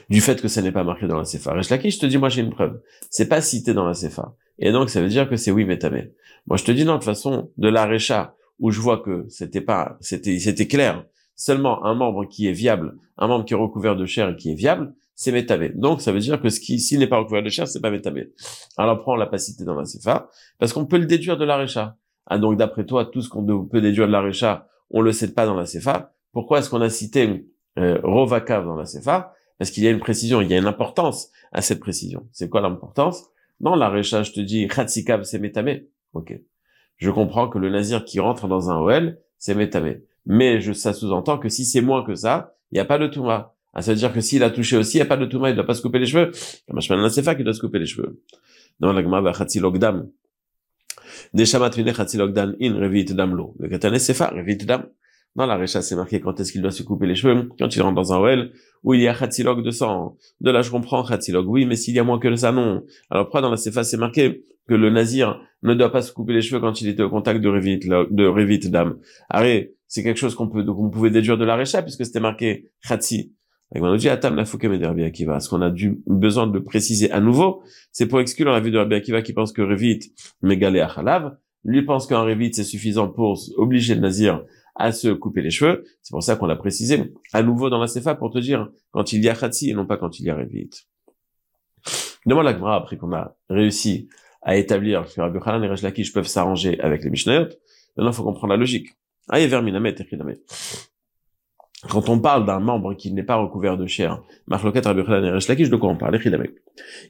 du 0.10 0.20
fait 0.20 0.42
que 0.42 0.50
ça 0.50 0.62
n'est 0.62 0.74
pas 0.74 0.84
marqué 0.84 1.08
dans 1.08 1.18
la 1.18 1.24
Sefa. 1.24 1.54
Reshlaki, 1.54 1.90
je 1.90 2.00
te 2.00 2.06
dis, 2.06 2.18
moi, 2.18 2.28
j'ai 2.28 2.42
une 2.42 2.50
preuve. 2.50 2.82
C'est 3.10 3.30
pas 3.30 3.40
cité 3.40 3.74
dans 3.74 3.86
la 3.86 3.94
Sefa. 3.94 4.36
Et 4.60 4.74
donc, 4.74 4.90
ça 4.90 5.00
veut 5.00 5.08
dire 5.08 5.30
que 5.30 5.38
c'est 5.38 5.52
oui, 5.52 5.64
mais 5.64 5.80
tamé. 5.80 6.12
Moi, 6.48 6.58
je 6.58 6.66
te 6.66 6.74
dis, 6.74 6.84
non, 6.84 6.96
de 6.96 6.98
toute 6.98 7.06
façon, 7.06 7.54
de 7.56 7.70
la 7.70 7.86
Recha, 7.86 8.36
où 8.60 8.72
je 8.72 8.82
vois 8.82 8.98
que 8.98 9.26
c'était 9.30 9.62
pas, 9.62 9.98
c'était, 10.02 10.38
c'était 10.38 10.68
clair. 10.68 11.06
Seulement 11.38 11.86
un 11.86 11.96
membre 11.96 12.26
qui 12.26 12.48
est 12.48 12.52
viable, 12.52 12.98
un 13.18 13.28
membre 13.28 13.46
qui 13.46 13.54
est 13.54 13.58
recouvert 13.58 13.96
de 13.96 14.06
chair 14.06 14.32
et 14.32 14.36
qui 14.36 14.52
est 14.52 14.56
viable, 14.56 14.94
c'est 15.24 15.32
métabé. 15.32 15.70
Donc, 15.70 16.02
ça 16.02 16.12
veut 16.12 16.20
dire 16.20 16.42
que 16.42 16.50
ce 16.50 16.60
qui, 16.60 16.80
s'il 16.80 17.00
n'est 17.00 17.08
pas 17.08 17.18
recouvert 17.18 17.42
de 17.42 17.50
chair, 17.50 17.66
c'est 17.66 17.80
pas 17.80 17.92
métabé. 17.92 18.34
Alors, 18.78 19.00
prends 19.00 19.16
la 19.16 19.38
cité 19.38 19.64
dans 19.64 19.76
la 19.76 19.86
CFA, 19.86 20.30
parce 20.60 20.74
qu'on 20.74 20.86
peut 20.86 20.98
le 20.98 21.06
déduire 21.06 21.38
de 21.38 21.46
la 21.46 21.56
récha. 21.56 21.96
Ah, 22.26 22.38
donc, 22.38 22.58
d'après 22.58 22.86
toi, 22.86 23.06
tout 23.06 23.22
ce 23.22 23.30
qu'on 23.30 23.46
peut 23.66 23.80
déduire 23.80 24.08
de 24.08 24.12
la 24.12 24.22
récha, 24.22 24.68
on 24.90 25.00
le 25.00 25.14
sait 25.14 25.34
pas 25.34 25.46
dans 25.46 25.56
la 25.56 25.64
CFA. 25.64 26.14
Pourquoi 26.34 26.60
est-ce 26.60 26.70
qu'on 26.70 26.82
a 26.82 26.90
cité 26.90 27.48
euh, 27.80 28.02
dans 28.02 28.76
la 28.76 28.84
CFA 28.84 29.34
Parce 29.58 29.72
qu'il 29.72 29.84
y 29.84 29.88
a 29.88 29.92
une 29.92 30.00
précision, 30.00 30.42
il 30.42 30.50
y 30.50 30.54
a 30.54 30.58
une 30.58 30.68
importance 30.68 31.30
à 31.54 31.62
cette 31.62 31.80
précision. 31.80 32.28
C'est 32.34 32.50
quoi 32.50 32.60
l'importance? 32.60 33.24
Dans 33.62 33.76
la 33.76 33.88
Recha, 33.88 34.24
je 34.24 34.34
te 34.34 34.42
dis, 34.42 34.68
Khatsikav, 34.68 35.24
c'est 35.24 35.40
métamé. 35.40 35.88
Ok. 36.12 36.38
Je 36.98 37.12
comprends 37.12 37.48
que 37.48 37.60
le 37.60 37.70
nazir 37.70 38.04
qui 38.04 38.20
rentre 38.20 38.50
dans 38.50 38.70
un 38.70 38.78
OL, 38.78 39.20
c'est 39.38 39.56
métamé. 39.56 40.04
Mais 40.26 40.60
je, 40.60 40.74
ça 40.74 40.92
sous-entend 40.92 41.38
que 41.38 41.48
si 41.48 41.64
c'est 41.64 41.82
moins 41.82 42.04
que 42.04 42.16
ça, 42.16 42.56
il 42.72 42.76
n'y 42.76 42.82
a 42.82 42.86
pas 42.86 42.98
de 42.98 43.08
Touma. 43.08 43.53
Ah, 43.74 43.82
ça 43.82 43.92
veut 43.92 43.98
dire 43.98 44.14
que 44.14 44.22
s'il 44.22 44.44
a 44.44 44.52
touché 44.52 44.78
aussi, 44.78 44.98
il 44.98 45.00
n'y 45.00 45.04
a 45.04 45.06
pas 45.06 45.18
de 45.18 45.26
Touma, 45.26 45.50
il 45.50 45.54
ne 45.54 45.56
doit 45.56 45.66
pas 45.66 45.74
se 45.74 45.82
couper 45.82 46.00
les 46.00 46.06
cheveux. 46.06 46.32
Comme 46.68 46.78
Hashman 46.78 47.10
Sefa 47.10 47.36
qui 47.36 47.44
doit 47.44 47.54
se 47.54 47.60
couper 47.60 47.80
les 47.80 47.88
cheveux. 47.88 48.22
Dans 48.80 48.94
la 48.94 49.02
Gemara, 49.02 49.34
Khatsilogdam. 49.34 50.10
Deshamat 51.34 51.72
vine 51.72 51.92
Khatsilogdam 51.92 52.56
in 52.62 52.76
revit 52.80 53.06
damlo. 53.06 53.56
Le 53.60 53.70
Katane 53.70 53.98
Sefa, 53.98 54.28
revit 54.28 54.58
dam. 54.58 54.86
Dans 55.36 55.48
la 55.48 55.58
Recha, 55.58 55.82
c'est 55.82 55.96
marqué 55.96 56.22
quand 56.22 56.40
est-ce 56.40 56.52
qu'il 56.52 56.62
doit 56.62 56.70
se 56.70 56.84
couper 56.84 57.08
les 57.08 57.16
cheveux, 57.16 57.50
quand 57.58 57.76
il 57.76 57.82
rentre 57.82 57.96
dans 57.96 58.14
un 58.14 58.18
OL, 58.20 58.52
où 58.84 58.94
il 58.94 59.02
y 59.02 59.08
a 59.08 59.16
Khatzilog 59.16 59.64
de 59.64 59.72
sang. 59.72 60.16
De 60.42 60.52
là, 60.52 60.62
je 60.62 60.70
comprends 60.70 61.04
Khatzilog, 61.04 61.48
oui, 61.48 61.66
mais 61.66 61.76
s'il 61.76 61.96
y 61.96 62.00
a 62.00 62.04
moins 62.04 62.20
que 62.20 62.36
ça, 62.36 62.52
non. 62.52 62.84
Alors 63.10 63.26
pourquoi 63.26 63.42
dans 63.42 63.50
la 63.50 63.58
Sefa, 63.58 63.84
c'est 63.84 63.98
marqué 63.98 64.44
que 64.68 64.76
le 64.76 64.92
Nazir 64.92 65.42
ne 65.64 65.74
doit 65.74 65.92
pas 65.92 66.04
se 66.04 66.12
couper 66.12 66.34
les 66.34 66.42
cheveux 66.42 66.62
quand 66.62 66.82
il 66.82 66.88
était 66.88 67.02
au 67.02 67.10
contact 67.10 67.42
de 67.42 67.50
Revit, 67.50 67.80
de 67.80 68.28
Revit 68.28 68.70
d'âme. 68.70 69.00
Arrête, 69.28 69.74
c'est 69.88 70.04
quelque 70.04 70.20
chose 70.20 70.36
qu'on 70.36 70.50
peut, 70.50 70.64
qu'on 70.64 70.92
pouvait 70.92 71.10
déduire 71.10 71.40
de 71.40 71.46
la 71.46 71.56
Recha, 71.56 71.82
puisque 71.82 72.06
c'était 72.06 72.20
marqué 72.20 72.72
Khatsi. 72.88 73.34
Avec 73.76 74.00
dit. 75.14 75.26
Ce 75.26 75.50
qu'on 75.50 75.62
a 75.62 75.70
dû, 75.70 76.02
besoin 76.06 76.48
de 76.48 76.60
préciser 76.60 77.12
à 77.12 77.20
nouveau, 77.20 77.64
c'est 77.92 78.08
pour 78.08 78.20
exclure 78.20 78.52
la 78.52 78.60
vue 78.60 78.72
de 78.72 78.78
Rabbi 78.78 78.96
Akiva 78.96 79.22
qui 79.22 79.34
pense 79.34 79.52
que 79.52 79.62
Revit, 79.62 80.14
Megalé 80.42 80.80
Achalav, 80.80 81.38
lui 81.64 81.82
pense 81.84 82.06
qu'un 82.06 82.22
Revit 82.22 82.54
c'est 82.54 82.64
suffisant 82.64 83.10
pour 83.10 83.40
obliger 83.58 83.96
le 83.96 84.02
Nazir 84.02 84.44
à 84.76 84.92
se 84.92 85.10
couper 85.10 85.42
les 85.42 85.50
cheveux. 85.50 85.86
C'est 86.02 86.12
pour 86.12 86.24
ça 86.24 86.36
qu'on 86.36 86.46
l'a 86.46 86.56
précisé 86.56 87.14
à 87.32 87.42
nouveau 87.42 87.70
dans 87.70 87.80
la 87.80 87.88
Sefa 87.88 88.16
pour 88.16 88.32
te 88.32 88.38
dire 88.38 88.70
quand 88.92 89.14
il 89.14 89.24
y 89.24 89.30
a 89.30 89.36
Khatsi 89.36 89.72
et 89.72 89.74
non 89.74 89.86
pas 89.86 89.98
quand 89.98 90.20
il 90.20 90.26
y 90.26 90.30
a 90.30 90.36
Revit. 90.36 90.70
Demande 92.26 92.46
la 92.46 92.54
Gemara 92.54 92.76
après 92.76 92.98
qu'on 92.98 93.14
a 93.14 93.36
réussi 93.50 94.08
à 94.42 94.56
établir 94.58 95.06
que 95.06 95.20
Rabbi 95.20 95.40
Khalan 95.40 95.64
et 95.64 95.68
Resh 95.68 95.82
Lakish 95.82 96.14
peuvent 96.14 96.28
s'arranger 96.28 96.80
avec 96.80 97.04
les 97.04 97.10
Mishnayot. 97.10 97.48
Maintenant, 97.96 98.12
il 98.12 98.16
faut 98.16 98.24
comprendre 98.24 98.54
la 98.54 98.58
logique. 98.58 98.90
Aïe 99.30 99.48
vers 99.48 99.62
Minamet 99.62 99.96
et 100.00 100.84
Quand 101.90 102.08
on 102.10 102.20
parle 102.20 102.46
d'un 102.46 102.60
membre 102.60 102.94
qui 102.94 103.12
n'est 103.12 103.24
pas 103.24 103.36
recouvert 103.36 103.78
de 103.78 103.86
chair, 103.86 104.22
Marloket 104.48 104.86
Rabbi 104.86 105.02
et 105.02 105.32
Resh 105.32 105.48
Lakish, 105.48 105.70
de 105.70 105.76
quoi 105.76 105.90
on 105.90 105.98
parle? 105.98 106.20
Chidamet. 106.20 106.56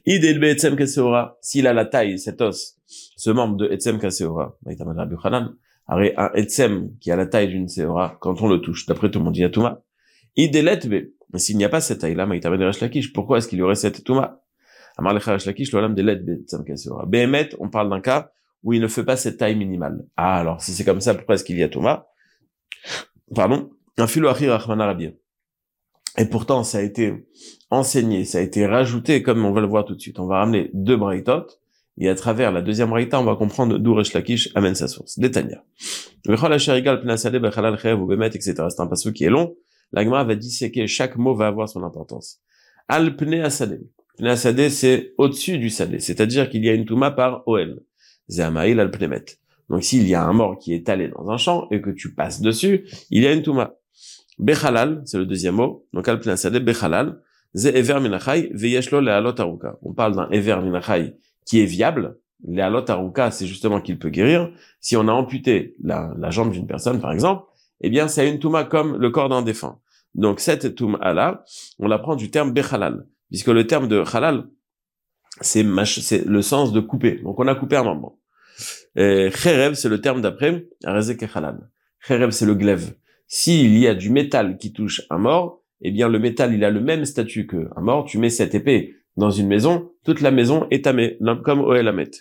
Idel 0.04 0.40
Be'etzem 0.40 0.76
Kaseora, 0.76 1.38
s'il 1.40 1.66
a 1.66 1.72
la 1.72 1.84
taille, 1.84 2.18
cet 2.18 2.40
os, 2.40 2.76
ce 2.86 3.30
membre 3.30 3.56
de 3.56 3.68
Etzem 3.70 3.98
Kaseora, 3.98 4.56
Maïtamad 4.66 4.96
Rabbi 4.96 5.14
Khalan, 5.22 5.54
un 5.88 6.30
Etzem 6.34 6.90
qui 6.98 7.10
a 7.10 7.16
la 7.16 7.26
taille 7.26 7.48
d'une 7.48 7.68
Seora, 7.68 8.16
quand 8.20 8.42
on 8.42 8.48
le 8.48 8.60
touche, 8.60 8.86
d'après 8.86 9.10
tout 9.10 9.20
le 9.20 9.24
monde, 9.26 9.36
il 9.36 9.40
y 9.40 9.44
a 9.44 9.50
Touma. 9.50 9.82
Idelet 10.36 10.80
Be, 10.88 11.38
s'il 11.38 11.56
n'y 11.56 11.64
a 11.64 11.68
pas 11.68 11.80
cette 11.80 12.00
taille-là, 12.00 12.26
Maïtamad 12.26 12.60
Resh 12.60 12.80
Lakish, 12.80 13.12
pourquoi 13.12 13.38
est-ce 13.38 13.48
qu'il 13.48 13.58
y 13.58 13.62
aurait 13.62 13.76
cette 13.76 14.02
Touma? 14.02 14.40
on 14.96 15.02
parle 17.68 17.90
d'un 17.90 18.00
cas 18.00 18.30
où 18.62 18.72
il 18.72 18.80
ne 18.80 18.88
fait 18.88 19.04
pas 19.04 19.16
cette 19.16 19.38
taille 19.38 19.56
minimale. 19.56 20.04
Ah, 20.16 20.38
alors, 20.38 20.60
si 20.62 20.72
c'est 20.72 20.84
comme 20.84 21.00
ça, 21.00 21.14
pourquoi 21.14 21.34
est-ce 21.34 21.44
qu'il 21.44 21.58
y 21.58 21.62
a 21.62 21.68
Thomas? 21.68 22.06
Pardon? 23.34 23.70
Et 26.16 26.26
pourtant, 26.26 26.62
ça 26.62 26.78
a 26.78 26.82
été 26.82 27.26
enseigné, 27.70 28.24
ça 28.24 28.38
a 28.38 28.40
été 28.40 28.66
rajouté, 28.66 29.22
comme 29.22 29.44
on 29.44 29.52
va 29.52 29.60
le 29.60 29.66
voir 29.66 29.84
tout 29.84 29.94
de 29.94 30.00
suite. 30.00 30.18
On 30.20 30.26
va 30.26 30.38
ramener 30.38 30.70
deux 30.72 30.96
braïtot, 30.96 31.46
et 31.98 32.08
à 32.08 32.14
travers 32.14 32.52
la 32.52 32.62
deuxième 32.62 32.90
braïta, 32.90 33.20
on 33.20 33.24
va 33.24 33.36
comprendre 33.36 33.78
d'où 33.78 33.94
Resh 33.94 34.12
Lakish 34.12 34.50
amène 34.54 34.74
sa 34.74 34.88
source. 34.88 35.18
Détania. 35.18 35.64
etc. 38.34 38.54
C'est 38.68 38.80
un 38.80 38.86
passage 38.86 39.12
qui 39.12 39.24
est 39.24 39.30
long. 39.30 39.54
L'agma 39.92 40.24
va 40.24 40.34
disséquer, 40.34 40.86
chaque 40.86 41.16
mot 41.16 41.34
va 41.34 41.46
avoir 41.46 41.68
son 41.68 41.82
importance. 41.84 42.40
Al 42.88 43.16
pne 43.16 43.42
la 44.18 44.36
sadé, 44.36 44.70
c'est 44.70 45.12
au-dessus 45.18 45.58
du 45.58 45.70
sadé, 45.70 45.98
c'est-à-dire 45.98 46.48
qu'il 46.48 46.64
y 46.64 46.68
a 46.68 46.72
une 46.72 46.84
touma 46.84 47.10
par 47.10 47.42
OL. 47.46 47.80
Zamaïl 48.28 48.78
al. 48.78 48.90
Donc 49.68 49.82
s'il 49.82 50.06
y 50.08 50.14
a 50.14 50.24
un 50.24 50.32
mort 50.32 50.58
qui 50.58 50.74
est 50.74 50.88
allé 50.88 51.08
dans 51.08 51.30
un 51.30 51.36
champ 51.36 51.68
et 51.70 51.80
que 51.80 51.90
tu 51.90 52.14
passes 52.14 52.40
dessus, 52.40 52.86
il 53.10 53.22
y 53.22 53.26
a 53.26 53.32
une 53.32 53.42
touma. 53.42 53.76
Bechalal, 54.38 55.02
c'est 55.04 55.18
le 55.18 55.26
deuxième 55.26 55.56
mot. 55.56 55.86
Donc 55.92 56.08
al 56.08 56.18
bechalal. 56.18 57.20
Ze 57.54 57.68
ever 57.68 58.00
minachai, 58.00 58.50
veyeshlo 58.52 59.00
lealot. 59.00 59.34
On 59.82 59.92
parle 59.94 60.16
d'un 60.16 60.28
ever 60.30 60.56
minachai 60.62 61.16
qui 61.46 61.60
est 61.60 61.66
viable. 61.66 62.18
Lealot 62.46 62.84
aruka, 62.90 63.30
c'est 63.30 63.46
justement 63.46 63.80
qu'il 63.80 63.98
peut 63.98 64.10
guérir. 64.10 64.50
Si 64.80 64.96
on 64.96 65.06
a 65.08 65.12
amputé 65.12 65.76
la, 65.82 66.30
jambe 66.30 66.50
d'une 66.50 66.66
personne, 66.66 67.00
par 67.00 67.12
exemple, 67.12 67.44
eh 67.80 67.90
bien, 67.90 68.08
c'est 68.08 68.28
une 68.28 68.38
touma 68.38 68.64
comme 68.64 68.96
le 68.96 69.10
corps 69.10 69.28
d'un 69.28 69.42
défunt. 69.42 69.78
Donc 70.14 70.40
cette 70.40 70.74
touma-là, 70.74 71.44
on 71.78 71.88
la 71.88 71.98
prend 71.98 72.16
du 72.16 72.30
terme 72.30 72.52
bechalal 72.52 73.06
puisque 73.30 73.48
le 73.48 73.66
terme 73.66 73.88
de 73.88 74.02
halal, 74.14 74.46
c'est 75.40 75.64
le 75.64 76.42
sens 76.42 76.72
de 76.72 76.80
couper. 76.80 77.20
Donc 77.22 77.40
on 77.40 77.48
a 77.48 77.54
coupé 77.54 77.76
un 77.76 77.82
membre. 77.82 78.16
Kherev, 78.94 79.74
c'est 79.74 79.88
le 79.88 80.00
terme 80.00 80.20
d'après, 80.20 80.68
Arezek 80.84 81.24
halal. 81.34 81.68
Kherev, 82.06 82.30
c'est 82.30 82.46
le 82.46 82.54
glaive. 82.54 82.94
S'il 83.36 83.76
y 83.76 83.88
a 83.88 83.96
du 83.96 84.10
métal 84.10 84.58
qui 84.58 84.72
touche 84.72 85.02
un 85.10 85.18
mort, 85.18 85.60
eh 85.80 85.90
bien 85.90 86.08
le 86.08 86.20
métal, 86.20 86.54
il 86.54 86.62
a 86.62 86.70
le 86.70 86.80
même 86.80 87.04
statut 87.04 87.48
que 87.48 87.68
un 87.74 87.80
mort. 87.80 88.04
Tu 88.04 88.16
mets 88.18 88.30
cette 88.30 88.54
épée 88.54 88.94
dans 89.16 89.32
une 89.32 89.48
maison, 89.48 89.90
toute 90.04 90.20
la 90.20 90.30
maison 90.30 90.68
est 90.70 90.84
tamée, 90.84 91.18
comme 91.42 91.60
Oelamet. 91.60 92.12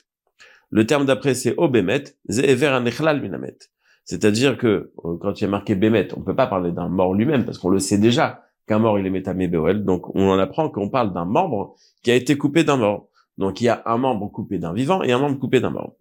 Le 0.72 0.88
terme 0.88 1.05
d'après, 1.05 1.36
c'est 1.36 1.53
Obemet, 1.58 2.03
Ze'ever 2.29 2.79
minamet. 2.82 3.58
C'est-à-dire 4.05 4.58
que, 4.58 4.91
euh, 5.05 5.17
quand 5.22 5.39
il 5.39 5.43
y 5.43 5.46
a 5.46 5.50
marqué 5.50 5.75
Bémet, 5.75 6.08
on 6.17 6.22
peut 6.22 6.36
pas 6.36 6.48
parler 6.48 6.72
d'un 6.72 6.89
mort 6.89 7.13
lui-même, 7.13 7.46
parce 7.46 7.60
qu'on 7.60 7.70
le 7.70 7.77
sait 7.77 8.00
déjà 8.00 8.46
qu'un 8.67 8.79
mort 8.79 8.98
il 8.98 9.05
est 9.05 9.12
métamé 9.12 9.48
Donc 9.48 10.15
on 10.15 10.32
en 10.32 10.39
apprend 10.39 10.72
qu'on 10.72 10.89
parle 10.89 11.13
d'un 11.13 11.25
membre 11.25 11.75
qui 12.01 12.10
a 12.10 12.15
été 12.15 12.39
coupé 12.39 12.63
d'un 12.63 12.77
mort. 12.77 13.08
Donc 13.38 13.62
il 13.62 13.65
y 13.65 13.70
a 13.70 13.84
un 13.86 14.00
membre 14.00 14.32
coupé 14.32 14.58
d'un 14.58 14.74
vivant 14.74 15.03
et 15.03 15.12
un 15.12 15.20
membre 15.20 15.38
coupé 15.38 15.60
d'un 15.60 15.70
mort. 15.70 15.96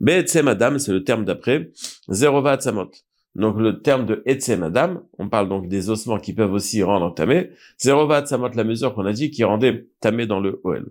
Be'etzem 0.00 0.48
Adam, 0.48 0.80
c'est 0.80 0.92
le 0.92 1.04
terme 1.04 1.24
d'après. 1.24 1.70
Zerova 2.10 2.56
Tzamot. 2.56 2.90
Donc 3.34 3.58
le 3.58 3.80
terme 3.82 4.06
de 4.06 4.22
Etzem 4.26 4.62
Adam, 4.62 5.02
on 5.18 5.28
parle 5.28 5.48
donc 5.48 5.68
des 5.68 5.90
ossements 5.90 6.18
qui 6.18 6.32
peuvent 6.32 6.52
aussi 6.52 6.82
rendre 6.82 7.12
tamé. 7.14 7.50
Zerova 7.78 8.24
Tzamot, 8.24 8.50
la 8.50 8.64
mesure 8.64 8.94
qu'on 8.94 9.06
a 9.06 9.12
dit 9.12 9.30
qui 9.30 9.42
rendait 9.42 9.86
tamé 10.00 10.26
dans 10.26 10.40
le 10.40 10.60
OL. 10.62 10.86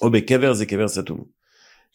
Obe 0.00 0.20
Kever 0.20 0.54
ze 0.54 0.86
Satum. 0.86 1.24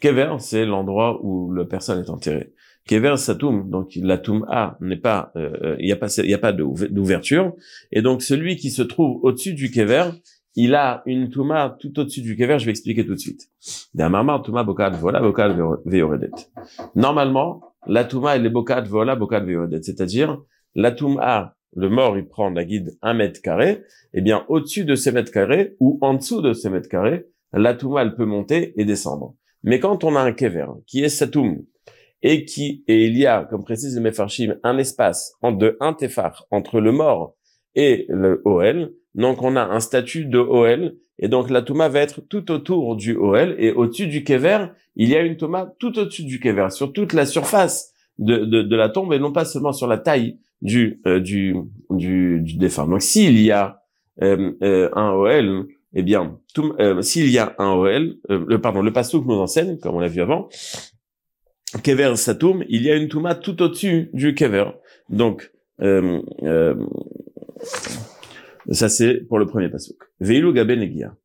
Kever, 0.01 0.35
c'est 0.39 0.65
l'endroit 0.65 1.19
où 1.23 1.53
la 1.53 1.65
personne 1.65 2.03
est 2.03 2.09
enterrée. 2.09 2.53
Kever 2.85 3.17
Satum, 3.17 3.69
donc 3.69 3.91
la 3.95 4.21
A 4.49 4.77
n'est 4.79 4.97
pas, 4.97 5.31
euh, 5.35 5.51
euh, 5.63 5.75
il 5.79 5.85
n'y 5.85 5.91
a 5.91 5.95
pas, 5.95 6.07
il 6.17 6.33
a 6.33 6.37
pas 6.37 6.51
d'ouverture, 6.51 7.53
et 7.91 8.01
donc 8.01 8.21
celui 8.21 8.57
qui 8.57 8.69
se 8.69 8.83
trouve 8.83 9.19
au-dessus 9.23 9.53
du 9.53 9.71
Kever, 9.71 10.11
il 10.55 10.75
a 10.75 11.03
une 11.05 11.29
Touma 11.29 11.77
tout 11.79 11.99
au-dessus 11.99 12.21
du 12.21 12.35
Kever, 12.35 12.59
je 12.59 12.65
vais 12.65 12.71
expliquer 12.71 13.05
tout 13.05 13.13
de 13.13 13.19
suite. 13.19 13.49
voilà 14.99 15.19
Normalement, 16.95 17.61
la 17.87 18.03
Touma 18.03 18.35
elle 18.35 18.45
est 18.45 18.49
Bokad 18.49 18.87
voilà 18.87 19.15
Bokad 19.15 19.45
Veoredet, 19.45 19.83
c'est-à-dire 19.83 20.41
la 20.75 20.95
A, 21.21 21.55
le 21.75 21.89
mort 21.89 22.17
il 22.17 22.27
prend 22.27 22.49
la 22.49 22.65
guide 22.65 22.97
un 23.01 23.13
mètre 23.13 23.41
carré, 23.41 23.83
eh 24.13 24.21
bien 24.21 24.45
au-dessus 24.47 24.85
de 24.85 24.95
ces 24.95 25.11
mètres 25.11 25.31
carrés 25.31 25.75
ou 25.79 25.97
en 26.01 26.13
dessous 26.13 26.41
de 26.41 26.53
ces 26.53 26.69
mètres 26.69 26.89
carrés, 26.89 27.27
la 27.53 27.73
Touma 27.73 28.01
elle 28.01 28.15
peut 28.15 28.25
monter 28.25 28.73
et 28.79 28.85
descendre. 28.85 29.35
Mais 29.63 29.79
quand 29.79 30.03
on 30.03 30.15
a 30.15 30.21
un 30.21 30.33
Kever 30.33 30.67
qui 30.85 31.03
est 31.03 31.09
Satum, 31.09 31.63
et 32.21 32.43
qui 32.43 32.83
et 32.87 33.05
il 33.05 33.17
y 33.17 33.27
a, 33.27 33.45
comme 33.45 33.63
précise 33.63 33.95
le 33.95 34.01
Mefarshim, 34.01 34.55
un 34.63 34.77
espace 34.79 35.33
de 35.43 35.77
un 35.79 35.93
tefar 35.93 36.47
entre 36.49 36.79
le 36.79 36.91
mort 36.91 37.35
et 37.75 38.07
le 38.09 38.41
OL. 38.45 38.93
Donc 39.15 39.41
on 39.41 39.55
a 39.55 39.63
un 39.63 39.79
statut 39.79 40.25
de 40.25 40.37
OL 40.37 40.95
et 41.17 41.27
donc 41.27 41.49
la 41.49 41.61
Touma 41.61 41.89
va 41.89 42.01
être 42.01 42.21
tout 42.21 42.51
autour 42.51 42.95
du 42.95 43.15
OL 43.15 43.55
et 43.57 43.71
au-dessus 43.71 44.07
du 44.07 44.23
kever, 44.23 44.67
il 44.95 45.09
y 45.09 45.15
a 45.15 45.21
une 45.21 45.37
Touma 45.37 45.73
tout 45.79 45.97
au-dessus 45.97 46.23
du 46.23 46.39
kever, 46.39 46.67
sur 46.69 46.93
toute 46.93 47.13
la 47.13 47.25
surface 47.25 47.93
de, 48.19 48.37
de, 48.37 48.61
de, 48.61 48.75
la 48.75 48.89
tombe 48.89 49.13
et 49.13 49.19
non 49.19 49.31
pas 49.31 49.45
seulement 49.45 49.73
sur 49.73 49.87
la 49.87 49.97
taille 49.97 50.37
du 50.61 51.01
euh, 51.07 51.19
du, 51.19 51.55
du, 51.89 52.41
du 52.41 52.57
défunt. 52.57 52.87
Donc 52.87 53.01
s'il 53.01 53.41
y 53.41 53.51
a 53.51 53.81
euh, 54.21 54.51
euh, 54.61 54.89
un 54.93 55.11
OL, 55.11 55.67
eh 55.93 56.03
bien, 56.03 56.37
s'il 57.01 57.29
y 57.29 57.37
a 57.37 57.55
un 57.57 57.71
OL, 57.71 58.15
le 58.29 58.57
pardon, 58.57 58.81
le 58.81 58.91
pasouk 58.91 59.25
nous 59.25 59.35
enseigne, 59.35 59.77
comme 59.79 59.95
on 59.95 59.99
l'a 59.99 60.07
vu 60.07 60.21
avant, 60.21 60.49
kever 61.83 62.15
satum, 62.15 62.63
il 62.69 62.83
y 62.83 62.91
a 62.91 62.95
une 62.95 63.07
touma 63.07 63.35
tout 63.35 63.61
au-dessus 63.61 64.09
du 64.13 64.35
kever. 64.35 64.65
Donc, 65.09 65.51
euh, 65.81 66.21
euh, 66.43 66.75
ça 68.71 68.89
c'est 68.89 69.15
pour 69.27 69.39
le 69.39 69.45
premier 69.45 69.69
pasuk. 69.69 69.97
Veilu 70.19 70.53
gabe 70.53 70.71
negia. 70.71 71.15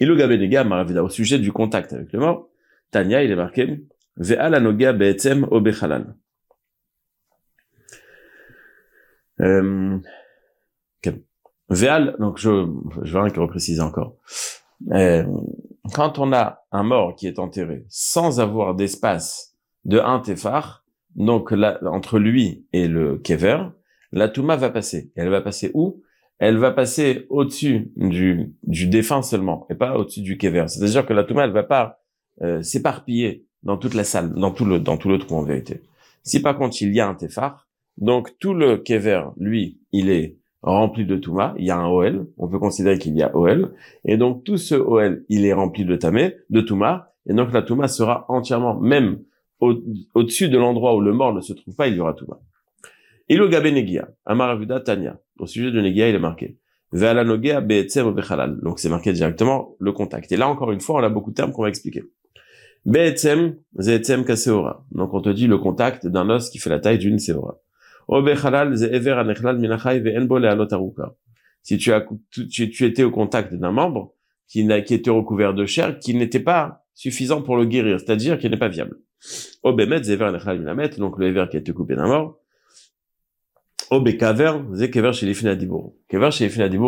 Ilu 0.00 0.16
gabe 0.16 0.32
negia, 0.32 0.64
maravida, 0.64 1.02
au 1.02 1.08
sujet 1.08 1.38
du 1.38 1.52
contact 1.52 1.92
avec 1.92 2.12
le 2.12 2.20
mort, 2.20 2.48
Tanya, 2.90 3.22
il 3.22 3.30
est 3.30 3.36
marqué, 3.36 3.84
ve'al 4.16 4.54
anogia 4.54 4.92
be'etzem 4.92 5.46
o 5.50 5.60
bechalal. 5.60 6.14
Euh, 9.40 9.98
Ve'al, 11.70 12.16
donc 12.18 12.38
je, 12.38 12.66
je 13.02 13.12
vais 13.12 13.20
rien 13.20 13.30
que 13.30 13.40
repréciser 13.40 13.80
encore. 13.82 14.16
Euh, 14.90 15.24
quand 15.94 16.18
on 16.18 16.32
a 16.32 16.64
un 16.72 16.82
mort 16.82 17.14
qui 17.14 17.26
est 17.26 17.38
enterré 17.38 17.84
sans 17.88 18.40
avoir 18.40 18.74
d'espace 18.74 19.54
de 19.84 19.98
un 19.98 20.20
tefar, 20.20 20.84
donc 21.14 21.50
là, 21.50 21.78
entre 21.82 22.18
lui 22.18 22.66
et 22.72 22.88
le 22.88 23.18
kever, 23.18 23.64
la 24.12 24.28
touma 24.28 24.56
va 24.56 24.70
passer. 24.70 25.10
elle 25.16 25.28
va 25.28 25.40
passer 25.40 25.70
où? 25.74 26.02
Elle 26.38 26.56
va 26.56 26.70
passer 26.70 27.26
au-dessus 27.30 27.90
du, 27.96 28.54
du 28.62 28.86
défunt 28.86 29.22
seulement, 29.22 29.66
et 29.70 29.74
pas 29.74 29.96
au-dessus 29.96 30.22
du 30.22 30.38
kever. 30.38 30.66
C'est-à-dire 30.68 31.04
que 31.04 31.12
la 31.12 31.24
touma, 31.24 31.44
elle 31.44 31.52
va 31.52 31.64
pas 31.64 32.00
euh, 32.42 32.62
s'éparpiller 32.62 33.44
dans 33.64 33.76
toute 33.76 33.94
la 33.94 34.04
salle, 34.04 34.32
dans 34.34 34.52
tout 34.52 34.64
le 34.64 34.78
dans 34.78 34.96
tout 34.96 35.08
le 35.08 35.18
trou 35.18 35.34
en 35.36 35.42
vérité. 35.42 35.82
Si 36.22 36.40
par 36.40 36.56
contre 36.56 36.80
il 36.80 36.94
y 36.94 37.00
a 37.00 37.08
un 37.08 37.14
tefar, 37.14 37.66
donc 37.96 38.38
tout 38.38 38.54
le 38.54 38.76
kever, 38.76 39.24
lui, 39.36 39.80
il 39.92 40.10
est 40.10 40.36
rempli 40.62 41.04
de 41.04 41.16
touma, 41.16 41.54
il 41.58 41.66
y 41.66 41.70
a 41.70 41.76
un 41.76 41.86
OL, 41.86 42.28
on 42.36 42.48
peut 42.48 42.58
considérer 42.58 42.98
qu'il 42.98 43.16
y 43.16 43.22
a 43.22 43.36
OL, 43.36 43.74
et 44.04 44.16
donc 44.16 44.44
tout 44.44 44.56
ce 44.56 44.74
OL, 44.74 45.24
il 45.28 45.44
est 45.44 45.52
rempli 45.52 45.84
de 45.84 45.96
tamé, 45.96 46.36
de 46.50 46.60
touma, 46.60 47.12
et 47.28 47.34
donc 47.34 47.52
la 47.52 47.62
touma 47.62 47.88
sera 47.88 48.24
entièrement, 48.28 48.78
même 48.78 49.20
au-dessus 49.60 50.48
de 50.48 50.58
l'endroit 50.58 50.94
où 50.94 51.00
le 51.00 51.12
mort 51.12 51.34
ne 51.34 51.40
se 51.40 51.52
trouve 51.52 51.74
pas, 51.74 51.88
il 51.88 51.96
y 51.96 52.00
aura 52.00 52.14
touma. 52.14 52.38
Et 53.28 53.36
le 53.36 53.48
gabe 53.48 53.66
negia, 53.66 54.08
amaravuda 54.24 54.80
tanya, 54.80 55.20
au 55.38 55.46
sujet 55.46 55.70
de 55.70 55.80
negia, 55.80 56.08
il 56.08 56.14
est 56.14 56.18
marqué. 56.18 56.58
Donc 56.90 58.78
c'est 58.78 58.88
marqué 58.88 59.12
directement 59.12 59.76
le 59.78 59.92
contact. 59.92 60.32
Et 60.32 60.36
là 60.36 60.48
encore 60.48 60.72
une 60.72 60.80
fois, 60.80 61.00
on 61.00 61.04
a 61.04 61.10
beaucoup 61.10 61.30
de 61.30 61.34
termes 61.34 61.52
qu'on 61.52 61.62
va 61.62 61.68
expliquer. 61.68 62.04
Donc 62.86 63.04
on 65.12 65.20
te 65.20 65.28
dit 65.28 65.46
le 65.46 65.58
contact 65.58 66.06
d'un 66.06 66.30
os 66.30 66.48
qui 66.48 66.58
fait 66.58 66.70
la 66.70 66.78
taille 66.78 66.96
d'une 66.96 67.18
seora. 67.18 67.60
Si 71.62 71.76
tu 71.76 71.92
as, 71.92 72.06
tu, 72.30 72.70
tu 72.70 72.84
étais 72.86 73.04
au 73.04 73.10
contact 73.10 73.52
d'un 73.52 73.72
membre 73.72 74.14
qui, 74.46 74.60
était 74.60 75.10
recouvert 75.10 75.52
de 75.52 75.66
chair, 75.66 75.98
qui 75.98 76.14
n'était 76.14 76.40
pas 76.40 76.86
suffisant 76.94 77.42
pour 77.42 77.58
le 77.58 77.66
guérir, 77.66 78.00
c'est-à-dire 78.00 78.38
qui 78.38 78.48
n'est 78.48 78.56
pas 78.56 78.68
viable. 78.68 78.96
Donc 79.62 79.78
le 81.18 81.26
ever 81.26 81.46
qui 81.50 81.56
a 81.58 81.60
été 81.60 81.72
coupé 81.74 81.96
d'un 81.96 82.06
mort. 82.06 82.38
Obekaver, 83.90 84.52
zekever 84.72 85.12
chez 85.12 85.26
les. 85.26 85.34
Kever 86.08 86.30
chez 86.30 86.48
les 86.48 86.78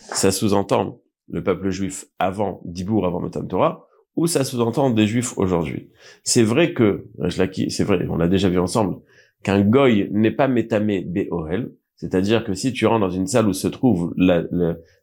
ça 0.00 0.30
sous-entend 0.30 1.00
le 1.28 1.42
peuple 1.42 1.70
juif 1.70 2.06
avant 2.18 2.60
Dibour, 2.64 3.06
avant 3.06 3.20
Matan 3.20 3.44
Torah, 3.44 3.86
ou 4.16 4.26
ça 4.26 4.44
sous-entend 4.44 4.90
des 4.90 5.06
juifs 5.06 5.36
aujourd'hui. 5.38 5.90
C'est 6.24 6.42
vrai 6.42 6.72
que, 6.72 7.06
c'est 7.68 7.84
vrai, 7.84 8.06
on 8.08 8.16
l'a 8.16 8.28
déjà 8.28 8.48
vu 8.48 8.58
ensemble, 8.58 8.96
qu'un 9.42 9.60
goy 9.60 10.08
n'est 10.10 10.32
pas 10.32 10.48
métamé 10.48 11.02
BOL, 11.02 11.72
c'est-à-dire 11.96 12.44
que 12.44 12.54
si 12.54 12.72
tu 12.72 12.86
rentres 12.86 13.06
dans 13.06 13.10
une 13.10 13.26
salle 13.26 13.48
où 13.48 13.52
se 13.52 13.68
trouve 13.68 14.14
la, 14.16 14.44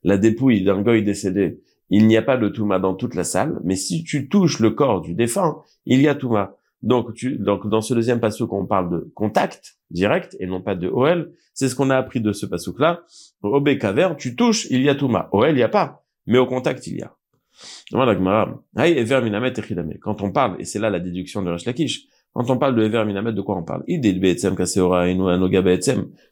la, 0.03 0.17
dépouille 0.17 0.63
d'un 0.63 0.81
goy 0.81 1.03
décédé, 1.03 1.59
il 1.89 2.07
n'y 2.07 2.17
a 2.17 2.21
pas 2.21 2.37
de 2.37 2.49
touma 2.49 2.79
dans 2.79 2.95
toute 2.95 3.15
la 3.15 3.23
salle, 3.23 3.59
mais 3.63 3.75
si 3.75 4.03
tu 4.03 4.27
touches 4.27 4.59
le 4.59 4.71
corps 4.71 5.01
du 5.01 5.13
défunt, 5.13 5.61
il 5.85 6.01
y 6.01 6.07
a 6.07 6.15
touma. 6.15 6.57
Donc, 6.81 7.13
tu, 7.13 7.37
donc 7.37 7.67
dans 7.67 7.81
ce 7.81 7.93
deuxième 7.93 8.19
passage 8.19 8.47
qu'on 8.47 8.65
parle 8.65 8.91
de 8.91 9.11
contact 9.15 9.77
direct 9.89 10.35
et 10.39 10.45
non 10.45 10.61
pas 10.61 10.75
de 10.75 10.87
OL, 10.87 11.31
c'est 11.53 11.69
ce 11.69 11.75
qu'on 11.75 11.89
a 11.89 11.97
appris 11.97 12.21
de 12.21 12.31
ce 12.31 12.45
passouk-là. 12.45 13.03
Au 13.41 13.63
tu 14.17 14.35
touches, 14.35 14.67
il 14.69 14.81
y 14.81 14.89
a 14.89 14.95
touma. 14.95 15.29
OL, 15.31 15.49
il 15.49 15.55
n'y 15.55 15.63
a 15.63 15.69
pas, 15.69 16.05
mais 16.27 16.37
au 16.37 16.45
contact, 16.45 16.85
il 16.87 16.97
y 16.97 17.01
a. 17.01 17.15
Quand 20.01 20.21
on 20.21 20.31
parle, 20.31 20.55
et 20.59 20.65
c'est 20.65 20.79
là 20.79 20.89
la 20.89 20.99
déduction 20.99 21.41
de 21.41 21.51
Resh 21.51 21.65
Lakish, 21.65 22.07
quand 22.33 22.49
on 22.49 22.57
parle 22.57 22.75
de 22.75 22.83
Ever 22.83 23.05
Minamet, 23.05 23.31
de 23.31 23.41
quoi 23.41 23.55
on 23.55 23.63
parle? 23.63 23.85